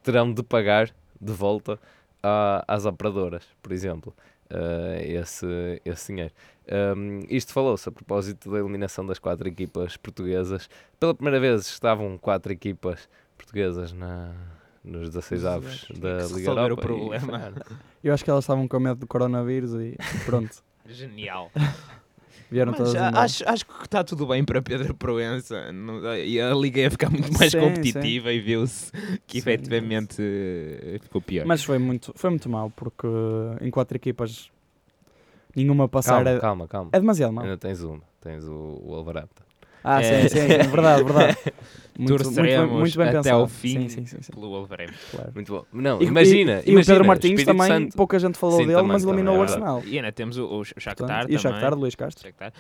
[0.01, 0.89] terão de pagar
[1.21, 1.79] de volta
[2.23, 4.15] a- às operadoras, por exemplo.
[4.49, 6.33] Eh, esse, esse dinheiro.
[6.95, 10.69] Um, isto falou-se a propósito da eliminação das quatro equipas portuguesas.
[10.99, 14.33] Pela primeira vez estavam quatro equipas portuguesas na,
[14.83, 16.81] nos 16 avos da que se Liga o Europa.
[16.81, 17.19] e problema.
[17.19, 17.55] falharam.
[18.03, 20.63] Eu acho que elas estavam com medo do coronavírus e pronto.
[20.87, 21.51] Genial.
[22.51, 25.55] Vieram Mas todas acho, acho que está tudo bem para Pedro Proença.
[26.25, 28.91] E a liga ia ficar muito mais Sim, competitiva e viu-se
[29.27, 31.45] que Sim, efetivamente eh, ficou pior.
[31.45, 33.07] Mas foi muito, foi muito mal, porque
[33.61, 34.51] em quatro equipas
[35.55, 36.89] nenhuma passar Calma, é, calma, calma.
[36.91, 37.43] é demasiado mal.
[37.43, 39.43] Ainda tens uma, tens o, o Wolverhampton.
[39.83, 40.27] Ah, É.
[40.27, 41.37] sim, sim, sim, verdade, verdade.
[41.99, 43.35] Muito, muito, bem- Torceremos muito bem até pensado.
[43.41, 43.67] ao fim.
[43.67, 44.95] Sim, sim, sim, sim, Pelo Wolverhampton.
[45.11, 45.31] claro.
[45.35, 45.65] Muito bom.
[45.73, 48.55] Não, E- imagina, e, e imagina, o Pedro Martins Espírito também, Santo- pouca gente falou
[48.55, 49.51] Sim, dele, também, mas eliminou também, o é.
[49.51, 49.81] Arsenal.
[49.85, 51.59] E ainda temos o, o Shakhtar Portanto, e o também.
[51.59, 52.23] Shakhtar, Luís Castro.
[52.25, 52.53] Shakhtar.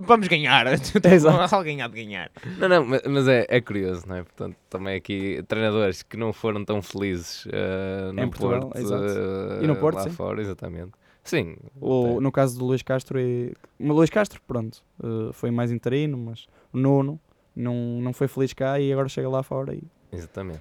[0.00, 0.66] Vamos ganhar.
[1.12, 1.54] Exato.
[1.54, 2.28] Alguém há de ganhar.
[2.58, 4.22] Não, não, ma- mas é, é curioso, não é?
[4.24, 9.58] Portanto, também aqui treinadores que não foram tão felizes eh, no Em Portugal, Porto, eh,
[9.62, 10.10] E no Porto, lá sim.
[10.10, 10.90] fora, exatamente.
[11.24, 15.70] Sim, O, no caso do Luís Castro, e, o Luís Castro, pronto, eh, foi mais
[15.70, 17.18] interino, mas o Nuno
[17.54, 19.74] não, não foi feliz cá e agora chega lá fora.
[19.74, 19.82] E,
[20.12, 20.60] exatamente.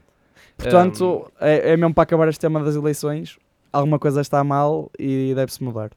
[0.57, 3.39] portanto, é, é mesmo para acabar este tema das eleições.
[3.73, 5.91] Alguma coisa está mal e deve-se mudar.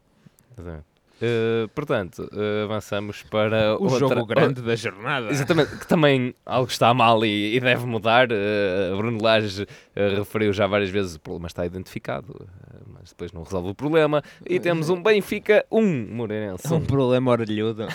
[0.56, 0.93] Exatamente.
[1.22, 5.30] Eh, portanto, eh, avançamos para O outra, jogo grande da jornada.
[5.30, 8.28] Exatamente, que também algo está mal e, e deve mudar.
[8.30, 12.46] eh, Bruno Lage referiu já várias vezes o problema está identificado,
[12.92, 14.22] mas depois não resolve o problema.
[14.44, 16.66] E temos um Benfica, um Moreirense.
[16.66, 17.86] É um problema orelhudo.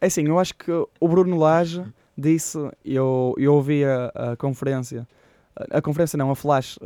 [0.00, 1.82] É assim, eu acho que o Bruno Lage
[2.16, 5.06] disse, eu, eu ouvi a, a conferência,
[5.54, 6.78] a, a conferência não, a flash,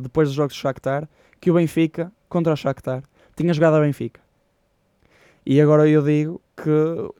[0.00, 1.08] depois dos jogos do Shakhtar,
[1.40, 3.02] que o Benfica, contra o Shakhtar,
[3.36, 4.20] tinha jogado a Benfica.
[5.44, 6.70] E agora eu digo que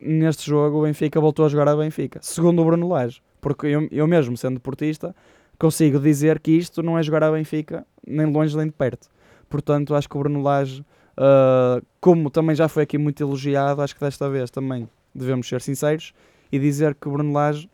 [0.00, 3.20] neste jogo o Benfica voltou a jogar a Benfica, segundo o Bruno Lage.
[3.40, 5.14] Porque eu, eu mesmo, sendo portista,
[5.58, 9.08] consigo dizer que isto não é jogar a Benfica nem longe nem de perto.
[9.48, 10.84] Portanto, acho que o Bruno Lage,
[11.16, 15.60] eh, como também já foi aqui muito elogiado, acho que desta vez também devemos ser
[15.60, 16.14] sinceros
[16.50, 17.68] e dizer que o Bruno Lage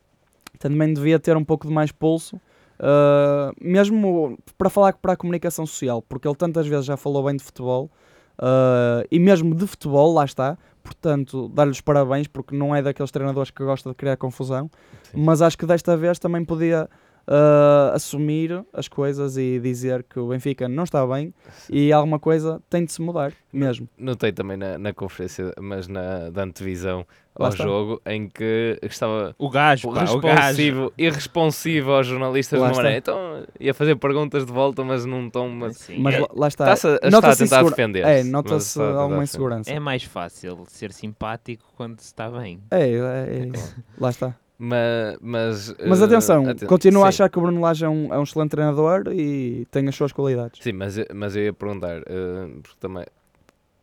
[0.58, 5.64] também devia ter um pouco de mais pulso, uh, mesmo para falar para a comunicação
[5.66, 7.90] social, porque ele tantas vezes já falou bem de futebol
[8.40, 10.56] uh, e mesmo de futebol, lá está.
[10.82, 14.70] Portanto, dar-lhe os parabéns, porque não é daqueles treinadores que gosta de criar confusão,
[15.02, 15.22] Sim.
[15.22, 16.88] mas acho que desta vez também podia
[17.28, 21.32] uh, assumir as coisas e dizer que o Benfica não está bem
[21.70, 23.88] e alguma coisa tem de se mudar mesmo.
[23.96, 27.06] Notei também na, na conferência, mas na da antevisão
[27.38, 27.62] Lá ao está.
[27.64, 30.18] jogo, em que estava O gajo, pá, o gajo.
[30.18, 32.82] responsivo, irresponsivo aos jornalistas Lá de está.
[32.82, 32.98] maneira.
[32.98, 35.48] Então ia fazer perguntas de volta, mas num tom.
[35.48, 36.72] Mas Mas é, lá, está.
[36.72, 38.04] está-se a, está a tentar insegura- defender.
[38.04, 39.22] É, nota-se alguma insegurança.
[39.22, 39.70] insegurança.
[39.72, 42.60] é mais fácil ser simpático quando se está bem.
[42.72, 43.76] É, é, é isso.
[44.00, 44.34] Lá está.
[44.58, 47.08] Mas, mas, Mas eh, atenção, aten- continuo a sim.
[47.10, 50.10] achar que o Bruno Lage é um, é um excelente treinador e tem as suas
[50.10, 50.60] qualidades.
[50.60, 53.04] Sim, mas, eu- mas eu ia perguntar, eh, porque também,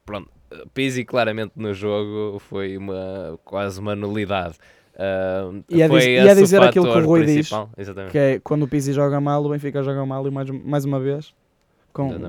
[0.05, 4.55] pronto, eh, Pizzi claramente no jogo foi uma, quase uma nulidade.
[4.97, 8.11] Ah, E foi diz- e é dizer aquilo que o Rui diz, principal, Exatamente.
[8.11, 10.99] Que é quando o Pizzi joga mal, o Benfica joga mal e mais, mais uma
[10.99, 11.33] vez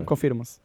[0.05, 0.61] confirma-se.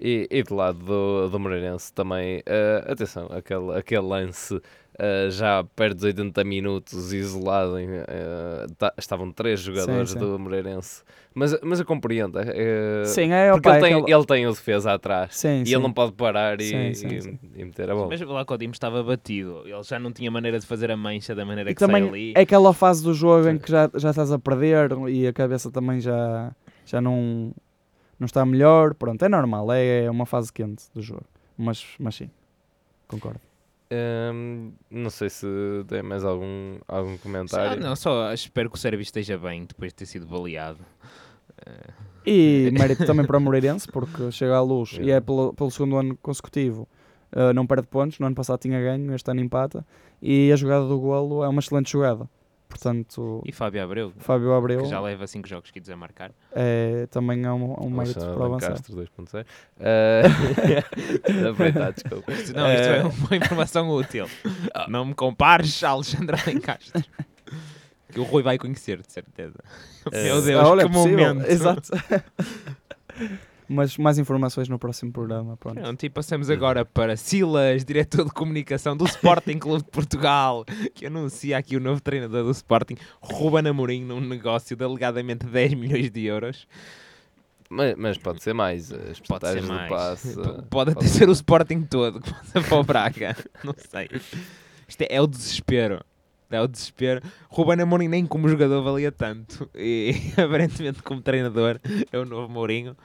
[0.00, 4.60] E, e do lado do, do Moreirense também, eh, atenção, aquele, aquele lance
[4.98, 7.88] eh, já perto dos 80 minutos, isolado, em,
[8.76, 10.18] ta- estavam três jogadores sim.
[10.18, 14.18] do Moreirense, mas, mas eu compreendo, eh, Sim, é, porque opa, ele, é tem, aquela-
[14.18, 15.74] ele tem o defesa atrás Sim, e sim.
[15.74, 17.38] ele não pode parar e, Sim, sim, e- sim.
[17.54, 18.08] e meter a bola.
[18.08, 19.62] Mas lá que o Dimo estava batido.
[19.64, 22.08] Ele já não tinha maneira de fazer a mancha da maneira E que sai também
[22.08, 22.32] ali.
[22.36, 23.58] é aquela fase do jogo em Sim.
[23.60, 26.50] que já, já estás a perder e a cabeça também já,
[26.84, 27.52] já não,
[28.18, 28.94] não está melhor.
[28.94, 31.24] Pronto, é normal, é uma fase quente do jogo.
[31.56, 32.30] Mas, mas sim,
[33.06, 33.40] concordo.
[33.90, 35.46] Hum, não sei se
[35.88, 37.82] tem mais algum, algum Só, comentário.
[37.82, 40.78] não, só espero que o Sérvio esteja bem depois de ter sido baleado.
[41.66, 41.90] Eh,
[42.26, 45.96] E mérito também para o Moreirense, porque chega à luz e é pelo, pelo segundo
[45.96, 46.86] ano consecutivo.
[47.34, 49.86] uh, não perde pontos, no ano passado tinha ganho, este ano empata.
[50.20, 52.28] E a jogada do golo é uma excelente jogada.
[52.82, 56.30] Portanto, e Fábio Abreu, Fábio Abreu que já leva 5 jogos seguidos a marcar.
[56.54, 58.70] é, também é um, um mérito para avançar.
[58.70, 59.44] Castro 2.0.
[59.78, 62.30] Uh, aproveitar, desculpa.
[62.32, 64.26] Isto- Não, isto é Eh, uma informação útil.
[64.88, 67.02] Não me compares a Alexandre Alencastro.
[68.12, 69.58] Que o Rui vai conhecer, de certeza.
[70.12, 71.46] Eh, Meu Deus, Ah, olha, que é momento.
[71.46, 71.90] Exato.
[73.68, 75.56] Mas mais informações no próximo programa.
[75.58, 75.78] Pronto.
[75.80, 81.04] Pronto, e passamos agora para Silas, diretor de comunicação do Sporting Clube de Portugal, que
[81.06, 86.10] anuncia aqui o novo treinador do Sporting, Ruben Amorim, num negócio de alegadamente 10 milhões
[86.10, 86.66] de euros.
[87.68, 88.90] Mas, mas pode ser mais.
[88.90, 89.90] As Pode ser mais.
[89.90, 90.34] passe.
[90.34, 93.36] P- uh, Pode até ser o Sporting todo que passa para o Braga.
[93.62, 94.08] Não sei.
[94.88, 96.02] Isto é, é o desespero.
[96.50, 97.20] É o desespero.
[97.50, 99.68] Ruben Amorim nem como jogador valia tanto.
[99.74, 101.78] E aparentemente como treinador
[102.10, 102.96] é o novo Mourinho.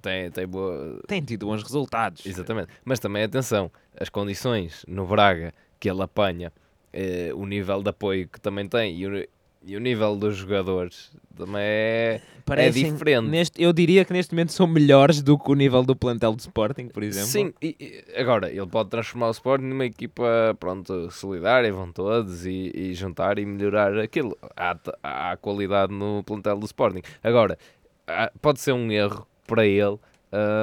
[0.00, 1.00] Tem, tem boa.
[1.06, 2.24] tem tido bons resultados.
[2.24, 2.68] Exatamente.
[2.84, 6.52] Mas também atenção, as condições no Braga que ele apanha,
[6.92, 9.28] eh, o nível de apoio que também tem e o,
[9.62, 13.28] e o nível dos jogadores também é, Parecem- diferente.
[13.28, 16.38] Neste, eu diria que neste momento são melhores do que o nível do plantel do
[16.40, 17.28] Sporting, por exemplo.
[17.28, 22.46] Sim, e, e agora ele pode transformar o Sporting numa equipa pronto, solidária, vão todos
[22.46, 24.34] e, e juntar e melhorar aquilo.
[24.56, 27.02] Há, há qualidade no plantel do Sporting.
[27.22, 27.58] Agora,
[28.40, 29.98] pode ser um erro para ele,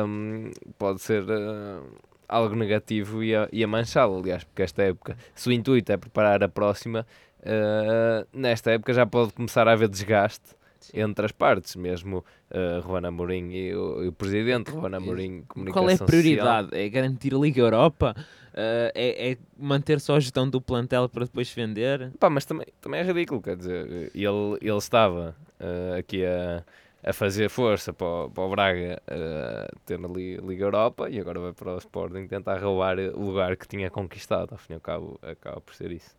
[0.07, 1.81] hum, pode ser hum,
[2.27, 5.97] algo negativo e a, e a manchá-lo, aliás, porque esta época, se o intuito é
[5.97, 7.05] preparar a próxima,
[7.39, 10.55] uh, nesta época já pode começar a haver desgaste
[10.93, 15.83] entre as partes, mesmo uh, Ruben Amorim e o, e o presidente, Ruben Amorim, comunicação
[15.83, 16.07] Qual é a social.
[16.07, 16.69] prioridade?
[16.73, 18.15] É garantir a Liga Europa?
[18.55, 22.11] Eh, é, é manter só a gestão do plantel para depois vender?
[22.19, 26.63] Pá, mas também, também é ridículo, quer dizer, ele, ele estava uh, aqui a,
[27.03, 31.19] a fazer força para o, para o Braga uh, ter na Li- Liga Europa e
[31.19, 34.75] agora vai para o Sporting tentar roubar o lugar que tinha conquistado, ao fim e
[34.75, 36.15] ao cabo acaba por ser isso.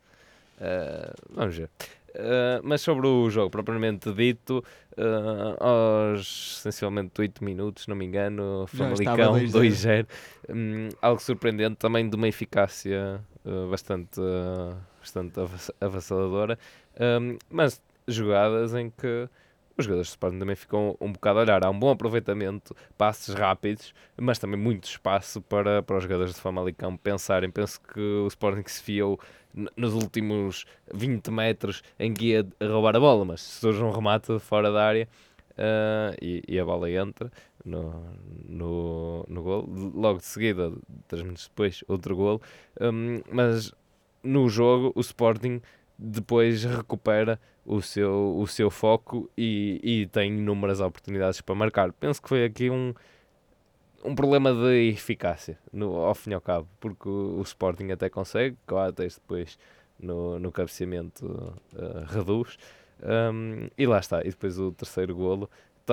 [0.59, 1.71] Uh, vamos ver.
[2.15, 4.63] Uh, mas sobre o jogo propriamente dito,
[4.97, 10.07] uh, aos essencialmente 8 minutos, não me engano, Famalicão estava 2-0.
[10.07, 10.07] 2-0.
[10.51, 14.21] Hum, algo surpreendente também de uma eficácia uh, bastante,
[15.01, 16.59] bastante avass- avassaladora,
[17.01, 19.29] Hum, mas jogadas em que
[19.77, 21.65] os jogadores do Sporting também ficam um bocado a olhar.
[21.65, 26.41] Há um bom aproveitamento, passes rápidos, mas também muito espaço para, para os jogadores de
[26.41, 27.51] Famalicão pensarem.
[27.51, 29.19] Penso que o Sporting se fiou
[29.77, 34.71] nos últimos 20 metros em que ia roubar a bola, mas surge um remate fora
[34.71, 35.09] da área
[35.57, 37.31] ah, e, e a bola entra
[37.65, 38.05] no,
[38.49, 39.69] no, no gol.
[39.95, 40.73] Logo de seguida,
[41.09, 42.43] três minutos depois, outro gol.
[42.81, 43.73] Hum, mas
[44.23, 45.61] no jogo, o Sporting
[45.99, 51.93] depois recupera o seu, o seu foco e, e tem inúmeras oportunidades para marcar.
[51.93, 52.93] Penso que foi aqui um,
[54.05, 58.09] um problema de eficácia, no, ao fim e ao cabo, porque o, o Sporting até
[58.11, 59.59] consegue, Coates depois
[59.99, 62.57] no, no cabeceamento eh, reduz,
[63.03, 64.21] Um, e lá está.
[64.23, 65.51] E depois o terceiro golo,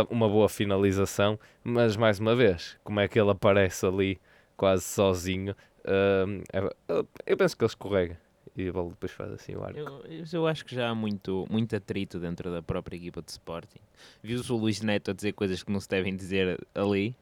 [0.09, 4.21] uma boa finalização, mas mais uma vez, como é que ele aparece ali
[4.55, 8.19] quase sozinho, um, é- eu penso que ele escorrega
[8.61, 9.77] e a bola depois faz assim o arco.
[9.79, 13.79] Eu, eu- acho que já há muito, muito atrito dentro da própria equipa de Sporting.
[14.23, 17.15] Viu-se o Luís Neto a dizer coisas que não se devem dizer ali.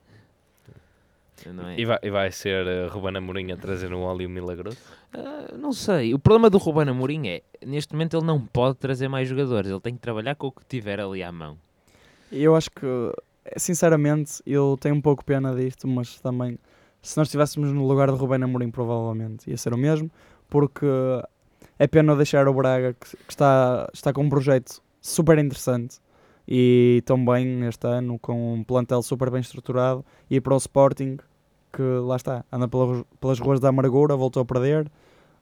[1.54, 1.80] Não, é?
[1.80, 4.78] E vai, e vai ser uh, Ruben Amorim a trazer um óleo milagroso?
[5.14, 6.14] Ah, não sei.
[6.14, 9.72] O problema do Ruben Amorim é, neste momento ele não pode trazer mais jogadores.
[9.72, 11.58] Ele tem que trabalhar com o que tiver ali à mão.
[12.32, 12.86] Eu acho que,
[13.58, 16.60] sinceramente, eu tenho um pouco pena disto, mas também,
[17.02, 20.12] se nós estivéssemos no lugar de Rubén Amorim, provavelmente ia ser o mesmo,
[20.50, 20.86] porque
[21.78, 25.98] é pena deixar o Braga, que, que está, está com um projeto super interessante
[26.48, 31.18] e também este ano com um plantel super bem estruturado, e para o Sporting,
[31.72, 34.92] que lá está, anda pela- pelas ruas da amargura, voltou a perder,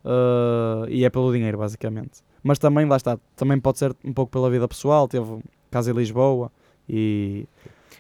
[0.04, 2.22] eh, e é pelo dinheiro, basicamente.
[2.44, 5.40] Mas também, lá está, também pode ser um pouco pela vida pessoal, teve
[5.72, 6.52] casa em Lisboa,
[6.90, 7.46] e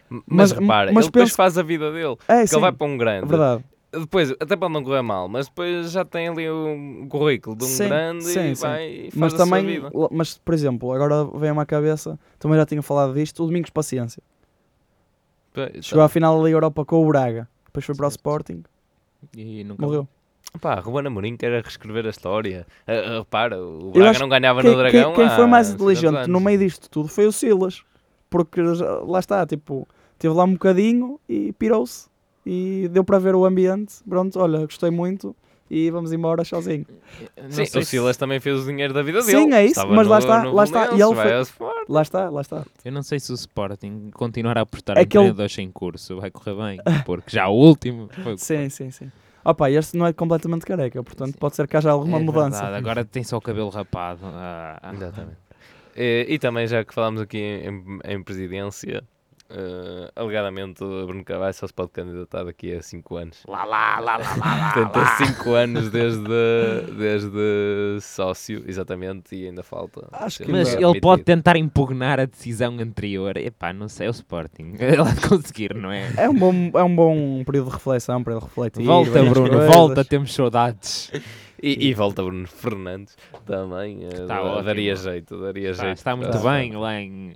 [0.09, 2.15] Mas- Mas, repara, mas ele depois penso- faz a vida dele.
[2.27, 3.27] É, que sim, ele vai para um é grande.
[3.27, 3.63] verdade.
[3.99, 7.67] Depois, até pode não correr mal, mas depois já tem ali um currículo de um
[7.67, 8.61] Sim, grande sim, e sim.
[8.61, 9.81] vai e faz Mas a sua também,
[10.11, 14.21] mas por exemplo, agora vem-me à cabeça, também já tinha falado disto, o Domingos Paciência.
[15.53, 18.09] Pois, Chegou à então, final da Liga Europa com o Braga, depois foi para o.
[18.09, 18.63] Sporting,
[19.35, 20.07] E nunca morreu.
[20.61, 22.65] Pá, Ruben Amorim quer reescrever a história.
[22.87, 25.83] Ah, repara, o Eu Braga não ganhava Quem, no Dragão quem- quem foi mais 50
[25.83, 27.83] inteligente no meio disto tudo foi o Silas,
[28.29, 28.61] porque
[29.05, 32.07] lá está, tipo, teve lá um bocadinho e pirou-se
[32.49, 33.95] e deu para ver o ambiente.
[34.07, 35.35] Pronto, olha, gostei muito
[35.69, 36.85] e vamos embora sozinho.
[37.49, 39.53] Sim, o se- Silas também fez o dinheiro da vida Sim, dele.
[39.55, 41.67] é isso, Estava mas lá no- está, no lá está, e ele foi-.
[41.89, 42.65] Lá está, lá está.
[42.85, 46.55] Eu não sei se o Sporting continuar a apostar É em treinadores curso vai correr
[46.55, 49.11] bem, porque já o último foi o Sim, sim, sim.
[49.43, 52.61] Opa, este não é completamente careca, portanto pode ser que haja alguma É mudança.
[52.61, 54.19] verdade, Agora tem só o cabelo rapado.
[54.25, 54.93] Ah, ah.
[54.93, 55.37] Exatamente.
[55.95, 59.03] E, e também, já que falámos aqui em, em presidência,
[59.49, 63.37] eh, alegadamente o Bruno Carvalho só se pode candidatar daqui a 5 anos.
[63.47, 65.17] Lá, lá, lá, lá, lá, lá.
[65.25, 66.21] 5 anos desde,
[66.97, 70.07] desde sócio, exatamente, e ainda falta.
[70.11, 71.01] Acho que Mas ele admitido.
[71.01, 73.37] pode tentar impugnar a decisão anterior.
[73.37, 74.73] Epá, não sei, é o Sporting.
[74.79, 76.11] Ele de conseguir, não é?
[76.17, 78.83] É um bom, é um bom período de reflexão para ele refletir.
[78.83, 79.67] Volta, Bruno, coisas.
[79.75, 81.11] volta, temos saudades.
[81.61, 84.03] E, e volta Bruno Fernandes também.
[84.05, 84.63] eh, Está ótimo.
[84.63, 85.97] daria jeito, daria Está, jeito.
[85.97, 87.33] está muito bem lá em,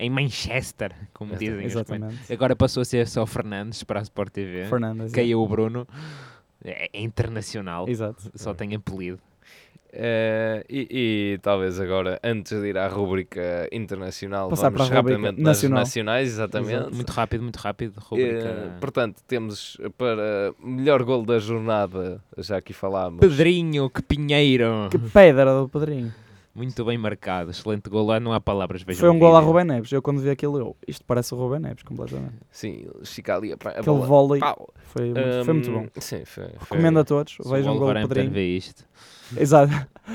[0.00, 1.64] em Manchester, como Esta- dizem.
[1.64, 2.32] Exatamente.
[2.32, 4.64] Agora passou a ser só Fernandes para a Sport TV.
[4.66, 5.12] Fernandes.
[5.12, 5.86] Caiu o Bruno.
[6.64, 7.88] É, é internacional.
[7.88, 8.30] Exato.
[8.34, 9.18] Só tem apelido.
[9.92, 10.86] Eh, e,
[11.34, 15.42] e talvez agora, antes de ir à rubrica internacional, Passar vamos para a rubrica rapidamente
[15.42, 15.78] nacional.
[15.80, 16.94] nas nacionais, exatamente.
[16.94, 17.94] Muito rápido, muito rápido.
[17.98, 18.76] Eh, Rubrica.
[18.78, 23.18] portanto, temos para melhor gol da jornada, já aqui falámos.
[23.18, 24.88] Pedrinho, que pinheiro.
[24.92, 26.14] Que pedra do Pedrinho.
[26.52, 27.50] Muito bem marcado.
[27.52, 28.06] Excelente gol.
[28.06, 28.82] Lá não há palavras.
[28.82, 29.40] vejam Foi um gol a.
[29.40, 29.92] Rubén Neves.
[29.92, 32.34] Eu quando vi aquilo, eu, isto parece o Rubén Neves completamente.
[32.50, 34.06] Sim, fica ali a, a Aquele bola.
[34.06, 34.40] vôlei
[34.82, 35.86] foi, muito- foi muito Hum, bom.
[36.00, 36.44] Sim, foi.
[36.44, 37.36] foi- Recomendo a todos.
[37.46, 38.30] Vejam o gol do Pedrinho.
[38.32, 38.84] vê isto.
[39.38, 39.72] Exato.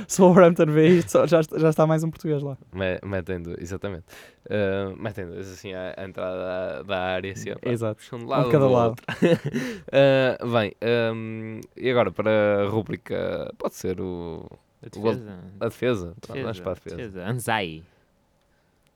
[0.09, 2.57] Se o Wolverhampton vê isto, já, está- já está mais um português lá.
[2.73, 4.03] Me- Metem dois, exatamente.
[4.45, 8.03] Uh, metem dois assim à, à entrada da, da área, assim, pá, Exato.
[8.13, 8.95] Um lado de cada do lado.
[9.23, 10.73] Uh, bem,
[11.13, 14.45] um, e agora para a rubrica, pode ser o,
[14.85, 15.39] A defesa.
[15.59, 16.13] a defesa?
[16.21, 16.63] Pronto, vamos Defesa.
[16.63, 16.95] para a defesa.
[16.97, 17.25] defesa.
[17.27, 17.83] Anzai.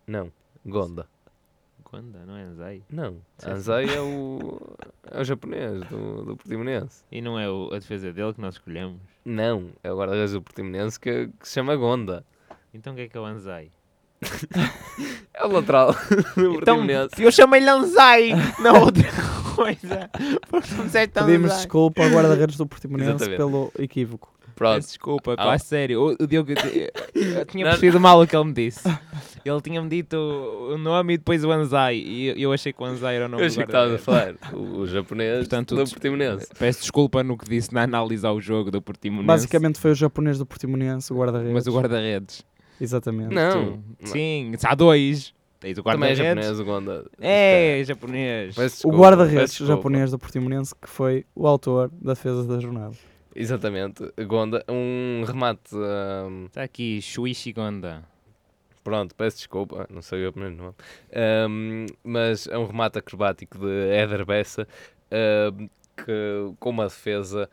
[0.07, 0.31] Não,
[0.65, 1.07] Gonda.
[1.91, 2.83] Gonda, não é Anzai?
[2.91, 3.49] Não, Sim.
[3.49, 4.61] Anzai é o,
[5.09, 7.03] é o japonês do, do Portimonense.
[7.11, 8.99] E não é o- a defesa dele que nós escolhemos.
[9.25, 12.23] Não, é o guarda-redes do Portimonense que, que se chama Gonda.
[12.73, 13.71] Então o que é que é o Anzai?
[15.33, 17.23] É o lateral do Então, Portimonense.
[17.23, 19.05] eu chamei-lhe Anzai, não outra
[19.55, 20.09] coisa.
[20.49, 23.37] Porque não tão Pedimos desculpa ao guarda-redes do Portimonense Exatamente.
[23.37, 24.33] pelo equívoco.
[24.59, 25.37] Pronto, Peço desculpa, Ah.
[25.37, 26.01] pá, a sério.
[26.01, 26.57] O, o Diogo, eu,
[27.37, 27.71] eu tinha Não.
[27.71, 28.81] percebido mal o que ele me disse.
[29.45, 31.95] Ele tinha-me dito o nome e depois o Anzai.
[31.95, 33.93] E eu, eu achei que o Anzai era o nome eu do achei que estavas
[33.93, 34.41] a guarda-redes.
[34.41, 36.47] falar o, o japonês Portanto, do Portimonense.
[36.59, 39.27] Peço desculpa no que disse na análise ao jogo do Portimonense.
[39.27, 41.53] Basicamente foi o japonês do Portimonense, o guarda-redes.
[41.53, 42.43] Mas o guarda-redes.
[42.81, 43.33] Exatamente.
[43.33, 45.33] Não, Tu- Sim, há dois.
[45.61, 46.45] Tens o também é guarda-redes.
[46.45, 47.05] japonês o Gonda.
[47.19, 48.55] É, japonês.
[48.55, 49.73] Peço O desculpa, guarda-redes peço desculpa.
[49.75, 52.95] japonês do Portimonense que foi o autor da defesa da jornada.
[53.43, 55.73] Exatamente, Gonda, um remate.
[55.73, 58.03] ahm, Está aqui, Shuichi Gonda.
[58.83, 60.75] pronto, peço desculpa, não sei o primeiro nome.
[61.15, 64.67] Ahm, mas é um remate acrobático de Éder Bessa
[65.09, 67.49] ahm, que, com uma defesa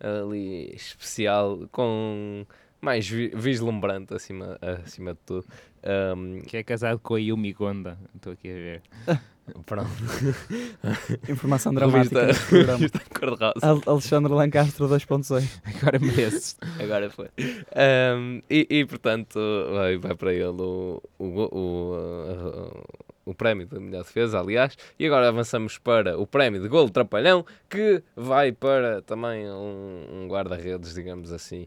[0.00, 2.44] ali especial, com
[2.80, 5.46] mais vi- vislumbrante acima, acima de tudo.
[5.82, 7.98] Ahm, Que é casado com a Yumi Gonda.
[8.14, 8.82] Estou aqui a ver.
[9.66, 9.90] pronto,
[11.28, 13.54] Informação dramática Revista- cor-de-rosa.
[13.62, 15.48] Al- Alexandre Lancastro 2.6.
[15.80, 16.56] Agora mereces.
[16.78, 17.28] Agora foi.
[17.74, 19.38] Ahm, e, e, portanto,
[19.72, 22.84] vai, vai para ele o, o, o,
[23.26, 24.76] o prémio da melhor defesa, aliás.
[24.98, 30.28] E agora avançamos para o prémio de gol trapalhão, que vai para também um, um
[30.28, 31.66] guarda-redes, digamos assim.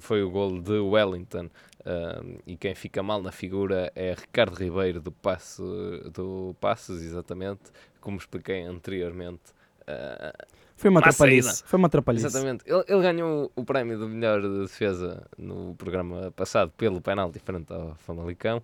[0.00, 1.48] Foi o gol de Wellington.
[2.46, 5.62] e quem fica mal na figura é Ricardo Ribeiro do, passe,
[6.12, 7.70] do Passos, exatamente,
[8.00, 9.52] como expliquei anteriormente.
[9.86, 10.32] Ah,
[10.76, 11.62] Foi uma atrapalhice.
[11.64, 12.26] Foi uma atrapalhice.
[12.26, 12.64] Exatamente.
[12.66, 17.94] Ele, ele ganhou o prémio de melhor defesa no programa passado pelo penalti frente ao
[17.96, 18.62] Famalicão.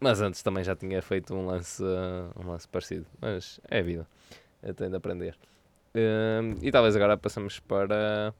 [0.00, 3.06] Mas antes também já tinha feito um lance, uh, um lance parecido.
[3.20, 4.06] Mas é vida.
[4.62, 5.36] Eu tenho de aprender.
[5.94, 8.34] Um, e talvez agora passamos para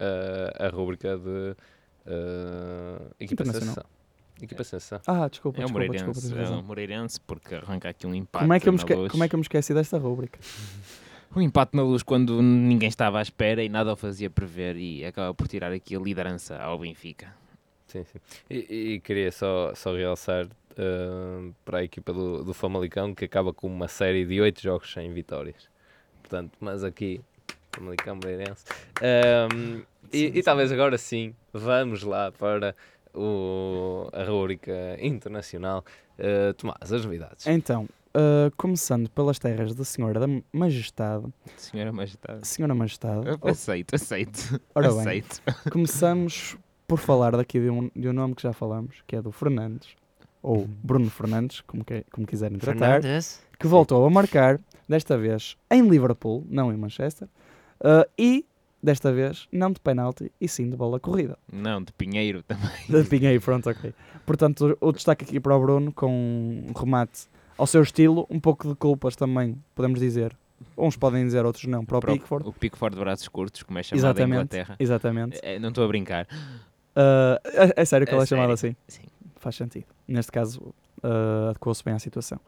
[0.00, 1.54] uh, a rúbrica de
[2.06, 3.84] uh, equipa sensação.
[4.42, 5.00] Equipa sensação.
[5.06, 6.20] Ah, desculpa, É um desculpa, desculpa.
[6.20, 6.34] Moreirense.
[6.34, 8.42] tens É um Moreirense porque arranca aqui um empate.
[8.44, 9.12] Como é, que eu me esque- luz.
[9.12, 10.38] como é que eu me esqueci desta rúbrica?
[11.32, 15.04] Um empate na luz quando ninguém estava à espera e nada o fazia prever e
[15.04, 17.32] acaba por tirar aqui a liderança ao Benfica.
[17.86, 18.18] Sim, sim.
[18.50, 23.52] E, e queria só, só realçar uh, para a equipa do, do Famalicão que acaba
[23.54, 25.68] com uma série de 8 jogos sem vitórias.
[26.20, 27.20] Portanto, mas aqui,
[27.72, 28.64] Famalicão Moreirense.
[29.02, 32.74] Um, e, e talvez agora sim, vamos lá para
[33.14, 35.84] o, a rubrica internacional.
[36.18, 37.46] Uh, Tomás, as novidades.
[37.46, 41.26] Então, ah, começando pelas terras da Senhora da Majestade.
[41.56, 42.46] Senhora Majestade.
[42.46, 43.26] Senhora Majestade.
[43.26, 44.60] Eu oh, Aceito, aceito.
[44.74, 45.40] ora bem, aceito.
[45.70, 46.56] começamos
[46.86, 49.88] por falar daqui de um, de um nome que já falamos, que é do Fernandes.
[50.42, 53.00] Ou Bruno Fernandes, como, que- como quiserem tratar.
[53.58, 54.58] que voltou a marcar,
[54.88, 57.28] desta vez em Liverpool, não em Manchester,
[57.82, 58.44] ah, e
[58.82, 61.38] desta vez não de penalti, e sim de bola corrida.
[61.52, 62.70] Não, de Pinheiro também.
[62.88, 63.92] De Pinheiro, pronto, ok.
[64.24, 66.10] Portanto, o destaque aqui para o Bruno, com
[66.68, 67.28] um remate
[67.58, 70.34] ao seu estilo, um pouco de culpas também, podemos dizer.
[70.76, 72.48] Uns podem dizer, outros não, para o Para o- Pickford.
[72.48, 74.76] O Pickford de braços curtos, como é chamado em Exatamente, Inglaterra.
[74.78, 75.38] exatamente.
[75.42, 76.26] É, não estou a brincar.
[76.96, 78.74] Ah, é, é sério que É ele é chamado assim?
[78.88, 79.02] Sim.
[79.36, 79.86] Faz sentido.
[80.06, 82.38] Neste caso, ah, adequou-se bem à situação.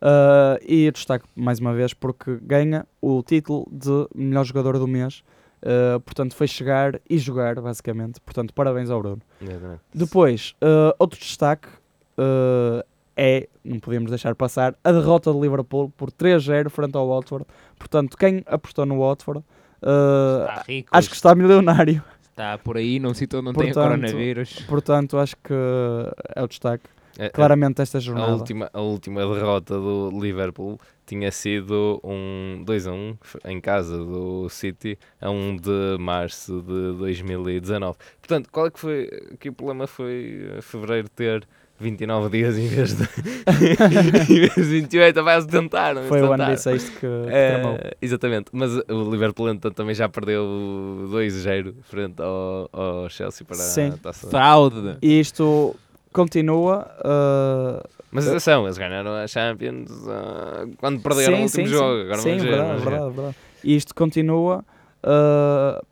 [0.00, 4.88] Ah, e eu destaco mais uma vez porque ganha o título de melhor jogador do
[4.88, 5.22] mês.
[5.62, 8.20] Ah, portanto, foi chegar e jogar, basicamente.
[8.20, 9.22] Portanto, parabéns ao Bruno.
[9.40, 9.80] Exatamente.
[9.94, 11.68] Depois, ah, outro destaque
[13.16, 17.46] é, não podíamos deixar passar, a derrota de Liverpool por 3-0 frente ao Watford.
[17.78, 19.44] Portanto, quem apostou no Watford,
[20.90, 22.02] acho que está milionário.
[22.22, 24.64] Está por aí, sítio onde não tem Portanto, coronavírus.
[24.66, 25.52] Portanto, acho que
[26.34, 26.84] é o destaque.
[27.20, 28.32] A- a- claramente esta A jornada.
[28.32, 33.16] última, a última derrota do Liverpool tinha sido um 2 a 1
[33.46, 37.98] em casa do City a 1 de março de 2019.
[38.20, 39.08] Portanto, qual é que foi
[39.38, 41.46] que o problema foi eh, fevereiro ter
[41.80, 45.96] 29 dias em vez de, em vez de 28, vai-se tentar.
[46.04, 46.50] Foi o ano tentar.
[46.52, 50.44] bissexto que, que É, exatamente, mas o Liverpool então, também já perdeu
[51.10, 53.88] 2-0 frente ao, ao Chelsea para Sim.
[53.88, 54.28] a taça.
[54.28, 54.96] Fraude.
[55.02, 55.74] E isto
[56.12, 56.86] continua.
[57.00, 62.00] uh, Mas atenção, eles ganharam a Champions ah, quando perderam sim, o último sim, jogo.
[62.02, 62.90] Agora sim vamos ver, verdade, ver.
[62.90, 63.36] verdade, verdade.
[63.64, 64.64] E isto continua.
[65.04, 65.86] uh,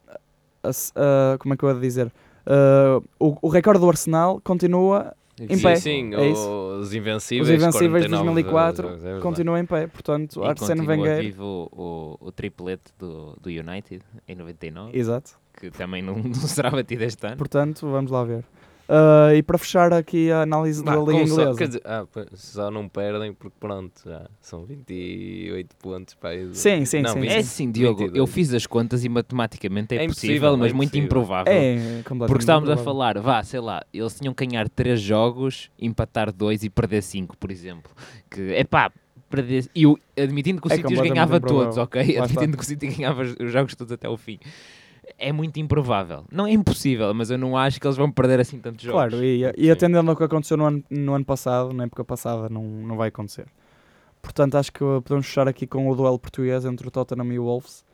[0.62, 2.06] a uh, como é que eu ia dizer?
[2.46, 5.76] Uh, o, o recorde do Arsenal continua, Em sim, pé.
[5.76, 7.48] sim, É os Invencíveis.
[7.48, 9.22] os Invencíveis de 49 2004 jogos, é verdade.
[9.22, 9.86] continua em pé.
[9.86, 11.20] Portanto, E Arsene Wenger.
[11.20, 15.32] vivo o, o triplete do, do United em 99, Exato.
[15.60, 17.36] que também não, não será batido este ano.
[17.36, 18.44] Portanto, vamos lá ver.
[18.88, 21.58] Uh, e para fechar aqui a análise Bah, da Liga só- Inglesa.
[21.58, 26.48] quer dizer, ah, só não perdem porque pronto, já são 28 pontos para aí.
[26.54, 28.18] Sim, sim, não, sim, 20, É assim, Diogo, 22.
[28.18, 31.52] eu fiz as contas e matematicamente é, É impossível, impossível, mas é muito improvável.
[31.52, 32.28] É, completamente.
[32.28, 32.84] Porque estávamos a improvável.
[32.84, 37.36] falar, vá, sei lá, eles tinham que ganhar 3 jogos, empatar 2 e perder 5,
[37.36, 37.92] por exemplo.
[38.30, 38.90] Que, é pá,
[39.28, 39.66] perder...
[39.74, 42.16] E o- admitindo que o É City ganhava todos, ok?
[42.18, 44.38] Lá admitindo que o City ganhava os os jogos todos até o fim.
[45.16, 46.24] É muito improvável.
[46.30, 49.10] Não é impossível, mas eu não acho que eles vão perder assim tantos jogos.
[49.10, 49.70] Claro, e, e Sim.
[49.70, 53.08] atendendo ao que aconteceu no ano, no ano passado, na época passada, não, não vai
[53.08, 53.46] acontecer.
[54.20, 57.44] Portanto, acho que podemos fechar aqui com o duelo português entre o Tottenham e o
[57.44, 57.84] Wolves.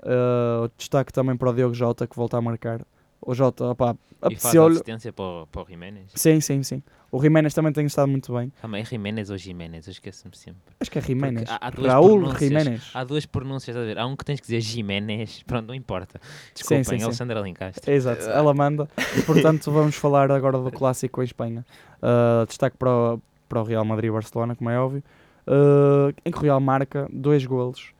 [0.00, 2.80] Uh, destaque também para o Diogo Jota, que volta a marcar.
[3.22, 4.74] O Jota, E a apeteceu-lhe.
[4.74, 6.10] assistência para, o- para o Jiménez.
[6.14, 6.82] Sim, sim, sim.
[7.12, 8.52] O Jiménez também tem estado muito bem.
[8.62, 10.60] Também Jiménez ou Jiménez, eu esqueço-me sempre.
[10.78, 11.50] Acho que é Jiménez.
[11.50, 12.40] há- há duas Raul pronúncias.
[12.48, 12.90] Jiménez.
[12.94, 13.98] Há duas pronúncias, estás a ver?
[13.98, 16.20] Há um que tens que dizer Jiménez, pronto, não importa.
[16.54, 17.04] Desculpem, sim, sim.
[17.04, 17.92] Alexandre Alencastre.
[17.92, 18.88] Exato, ela manda.
[19.18, 21.66] E portanto, vamos falar agora do clássico em Espanha.
[22.00, 25.02] Uh, destaque para o, para o Real Madrid e Barcelona, como é óbvio.
[25.46, 27.92] Uh, em que o Real marca dois golos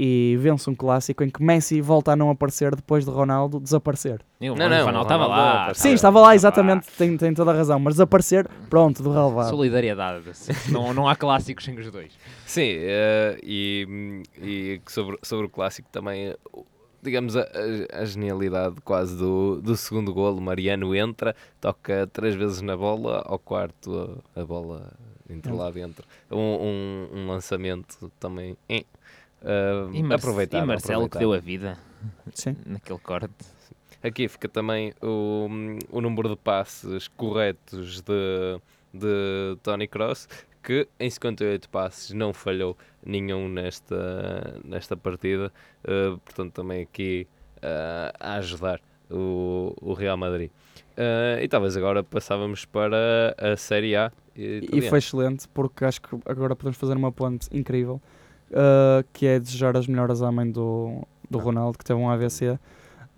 [0.00, 4.20] e vence um clássico em que Messi volta a não aparecer depois de Ronaldo desaparecer.
[4.40, 5.74] Eu, Não, o não, Ronaldo estava lá.
[5.74, 9.50] Sim, estava lá, exatamente, tem, tem toda a razão, mas desaparecer, pronto, do relevado.
[9.50, 10.22] Solidariedade.
[10.70, 12.12] não, não há clássicos sem os dois.
[12.46, 16.32] Sim, eh, e, e sobre, sobre o clássico também,
[17.02, 17.44] digamos, a,
[17.92, 20.40] a- genialidade quase do, do segundo golo.
[20.40, 24.92] Mariano entra, toca três vezes na bola, ao quarto a, a bola
[25.28, 26.06] entra lá dentro.
[26.30, 28.84] Um, um, um lançamento também eh,
[29.42, 29.98] eh, E,
[30.62, 31.78] e Marcelo que deu a vida
[32.32, 32.56] Sim.
[32.66, 33.34] naquele corte.
[34.02, 35.48] Aqui fica também o,
[35.90, 38.60] o número de passes corretos de,
[38.94, 40.28] de Tony Cross,
[40.62, 45.52] que em 58 passes não falhou nenhum nesta, nesta partida.
[45.84, 47.26] eh, portanto, também aqui
[47.60, 48.80] eh, a ajudar
[49.10, 50.50] o, o Real Madrid.
[50.96, 54.12] Eh, e talvez agora passávamos para a Série A.
[54.36, 58.00] E foi excelente, porque acho que agora podemos fazer uma ponte incrível,
[58.50, 62.58] uh, que é desejar as melhoras à mãe do, do Ronaldo, que teve um AVC.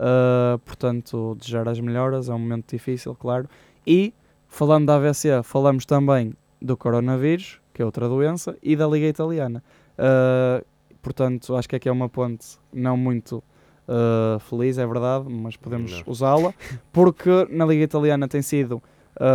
[0.01, 3.49] Uh, portanto, desejar as melhoras, é um momento difícil, claro.
[3.87, 4.15] E,
[4.49, 9.63] falando da AVC, falamos também do coronavírus, que é outra doença, e da Liga Italiana.
[9.99, 10.65] Uh,
[11.03, 13.43] portanto, acho que aqui é uma ponte não muito
[13.87, 16.55] uh, feliz, é verdade, mas podemos usá-la,
[16.93, 18.83] porque na Liga Italiana tem sido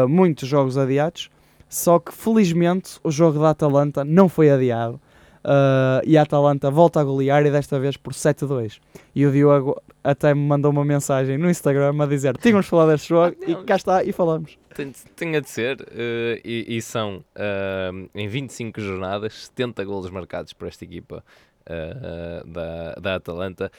[0.10, 1.30] muitos jogos adiados,
[1.70, 5.00] só que felizmente o jogo da Atalanta não foi adiado.
[5.46, 8.80] Uh, e a Atalanta volta a golear e desta vez por 7-2.
[9.14, 13.10] E o Diogo até me mandou uma mensagem no Instagram a dizer: Tínhamos falado deste
[13.10, 14.58] jogo Ah, e cá está, e falamos.
[14.74, 20.52] Tem, tinha de ser, eh, e, e são eh, em 25 jornadas 70 golos marcados
[20.52, 21.24] por esta equipa
[21.66, 23.72] eh, da, da Atalanta,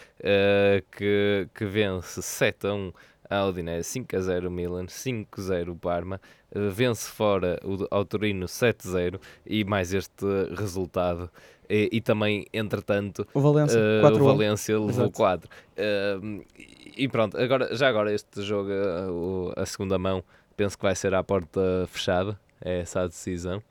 [0.93, 2.93] que, que vence 7 a 1
[3.29, 8.49] ao Udinese, 5 a 0 Milan, 5 a 0 Parma, vence fora o, ao Torino
[8.49, 10.25] 7 a 0 e mais este
[10.57, 11.31] resultado.
[11.69, 15.11] E, e também, entretanto, O Valência, Uh, 4 o Valência levou Exato.
[15.13, 15.51] 4.
[15.51, 20.25] Uh, e e pronto, agora, já agora este jogo, uh, o- a segunda mão,
[20.57, 22.39] penso que vai ser à porta fechada.
[22.65, 23.63] É essa a decisão.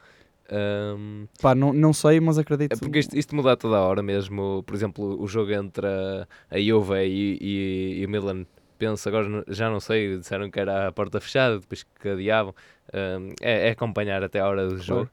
[0.52, 2.74] Um, Pá, não, não sei, mas acredito.
[2.74, 4.62] é porque isto, isto muda a toda a hora mesmo.
[4.64, 8.46] Por exemplo, o jogo entre a, a Juve e, e, e o Milan,
[8.78, 12.54] penso agora, já não sei, disseram que era à porta fechada, depois que adiavam.
[12.94, 15.10] Um, é, é acompanhar até a hora do jogo.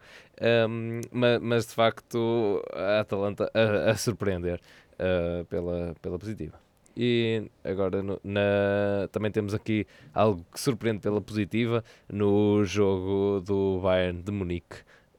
[0.69, 4.61] Um, ma- mas, de facto, a Atalanta a, a surpreender
[4.95, 6.61] uh, pela, pela positiva.
[6.97, 11.83] E agora no- na, também temos aqui algo que surpreende pela positiva
[12.13, 14.77] no jogo do Bayern de Munique,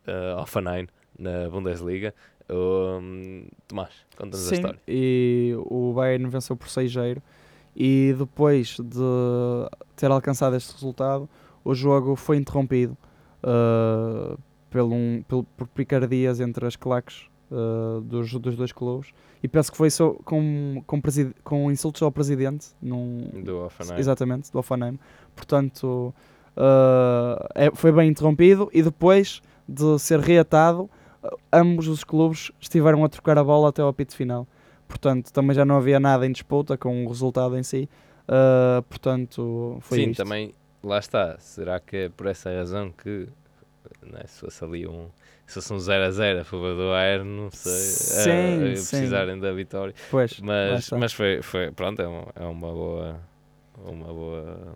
[0.08, 0.88] uh, Offenheim,
[1.18, 2.14] na Bundesliga.
[2.48, 4.80] Um, Tomás, conta-nos a história.
[4.88, 7.18] e o Bayern venceu por 6-0
[7.76, 11.28] e depois de ter alcançado este resultado,
[11.64, 12.98] o jogo foi interrompido
[13.44, 14.38] uh,
[14.70, 19.10] pelo, um- pelo- por picardias entre as claques uh, dos, dos dois clubes.
[19.42, 21.02] E penso que foi só com, com,
[21.44, 22.68] com insultos ao presidente.
[22.82, 24.00] Num, Do Offenheim.
[24.00, 24.98] Exatamente, do Offenheim.
[25.36, 26.14] Portanto,
[26.58, 30.90] uh, é- foi bem interrompido e depois de ser reatado,
[31.52, 34.48] ambos os clubes estiveram a trocar a bola até ao apito final.
[34.94, 37.90] Portanto, também já não havia nada em disputa com o resultado em si.
[38.28, 40.24] Uh, portanto, foi Sim, isto.
[40.24, 41.36] também, lá está.
[41.40, 43.28] Será que é por essa razão que
[44.06, 45.08] né, se fosse ali um.
[45.48, 47.72] Se fosse um 0 a 0 a favor do Air, não sei.
[47.74, 48.90] Sim, a- a sim.
[48.90, 49.94] precisarem da vitória.
[50.10, 51.72] Pois, Mas, mas foi, foi.
[51.72, 53.20] Pronto, é, um- é uma boa.
[53.86, 54.76] Uma boa.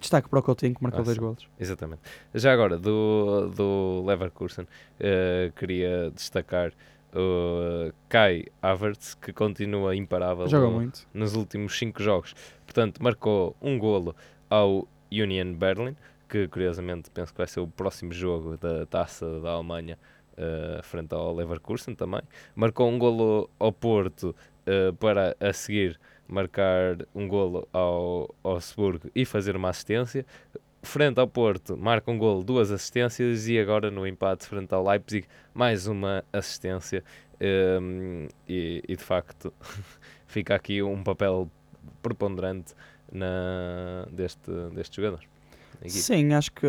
[0.00, 1.20] Destaque para o Coutinho que marcou Ah, dois sim.
[1.22, 1.48] golos.
[1.58, 2.00] Exatamente.
[2.34, 4.66] Já agora, do, do Leverkusen,
[5.00, 6.72] eh, queria destacar
[7.14, 10.72] o Kai Havertz, que continua imparável no-
[11.14, 12.34] nos últimos 5 jogos.
[12.64, 14.14] Portanto, marcou um golo
[14.50, 15.96] ao Union Berlin,
[16.28, 19.98] que curiosamente penso que vai ser o próximo jogo da taça da Alemanha
[20.36, 22.20] eh, frente ao Leverkusen também.
[22.54, 24.34] Marcou um golo ao Porto
[24.66, 25.98] eh, para a seguir
[26.28, 30.26] marcar um golo ao Augsburgo e fazer uma assistência.
[30.86, 35.26] Frente ao Porto, marca um golo, duas assistências e agora no empate frente ao Leipzig,
[35.52, 37.02] mais uma assistência.
[37.40, 39.52] Um, e, e de facto
[40.28, 41.50] fica aqui um papel
[42.00, 42.72] preponderante
[43.12, 45.24] na, deste, deste jogador.
[45.88, 46.68] Sim, acho que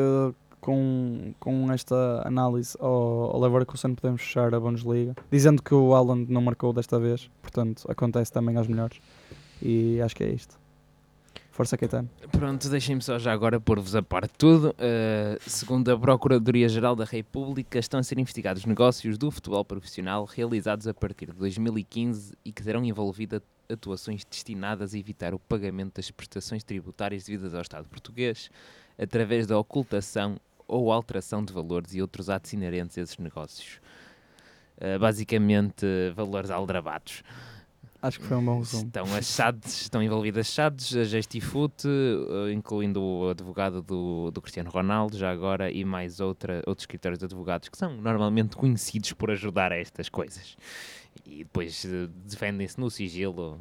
[0.60, 5.16] com, com esta análise ao, ao Leverkusen podemos fechar a Bundesliga.
[5.32, 9.00] Dizendo que o Haaland não marcou desta vez, portanto acontece também aos melhores.
[9.62, 10.57] E acho que é isto.
[11.58, 12.08] Força Caetano.
[12.32, 14.76] Pronto, deixem-me só já agora pôr-vos a par de tudo.
[14.78, 20.88] Uh, segundo a Procuradoria-Geral da República, estão a ser investigados negócios do futebol profissional realizados
[20.88, 26.12] a partir de 2015 e que terão envolvido atuações destinadas a evitar o pagamento das
[26.12, 28.52] prestações tributárias devidas ao Estado português
[28.96, 33.82] através da ocultação ou alteração de valores e outros atos inerentes a esses negócios.
[34.78, 37.24] Uh, basicamente, valores aldrabados.
[38.02, 38.86] Acho que foi um bom resumo.
[38.86, 44.70] Estão as SADs, estão envolvidas SADs, a Gestifute, eh, incluindo o advogado do, do Cristiano
[44.70, 49.32] Ronaldo, já agora, e mais outra, outros escritórios de advogados que são normalmente conhecidos por
[49.32, 50.56] ajudar a estas coisas.
[51.26, 53.60] E depois eh, defendem-se no sigilo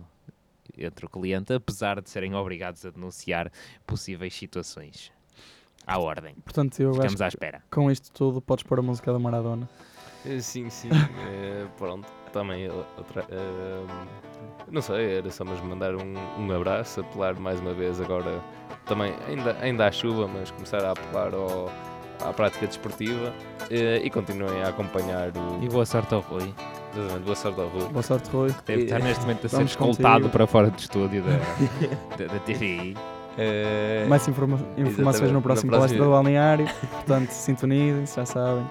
[0.77, 3.51] entre o cliente, apesar de serem obrigados a denunciar
[3.87, 5.11] possíveis situações.
[5.87, 6.35] À ordem.
[6.45, 7.63] Portanto, eu acho Ficamos à que espera.
[7.71, 9.69] com isto tudo podes pôr a música da Maradona.
[10.27, 10.89] Eh, Sim, sim.
[10.93, 13.25] eh, pronto, também outra.
[13.31, 13.83] eh,
[14.71, 18.41] não sei, era só mesmo mandar um, um abraço, apelar mais uma vez agora.
[18.85, 21.71] Também, ainda, ainda há chuva, mas começar a apelar ao,
[22.25, 23.33] à prática desportiva
[23.71, 25.63] eh, e continuem a acompanhar o.
[25.65, 26.53] E boa sorte ao Rui.
[26.97, 27.89] Exatamente, boa sorte ao Rui.
[27.89, 28.55] Boa sorte, Rui.
[28.65, 31.37] Deve estar neste momento a ser escoltado para fora do estúdio da,
[32.17, 32.97] da, da TVI.
[33.39, 36.67] Eh, Mais informa- informações no próximo no palestra do próximo- balneário.
[36.91, 38.65] Portanto, sintonizem-se, já sabem.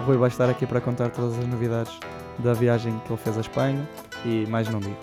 [0.00, 1.98] O Rui vai estar aqui para contar todas as novidades
[2.38, 3.88] da viagem que ele fez à Espanha
[4.24, 4.96] e mais não digo.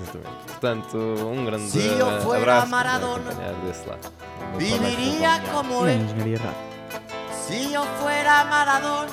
[0.00, 0.44] Exatamente.
[0.46, 1.88] Portanto, um grande Si
[2.22, 2.66] fuera abraço.
[2.68, 4.12] Maradona, acompanhar desse lado.
[4.56, 6.00] Viviría como él.
[6.00, 6.68] engenharia rápida.
[7.30, 9.12] Si yo fuera Maradona,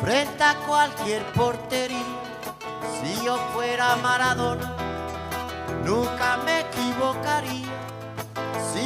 [0.00, 1.98] frente a cualquier portería.
[3.00, 4.74] Si yo fuera Maradona,
[5.84, 7.63] nunca me equivocaría.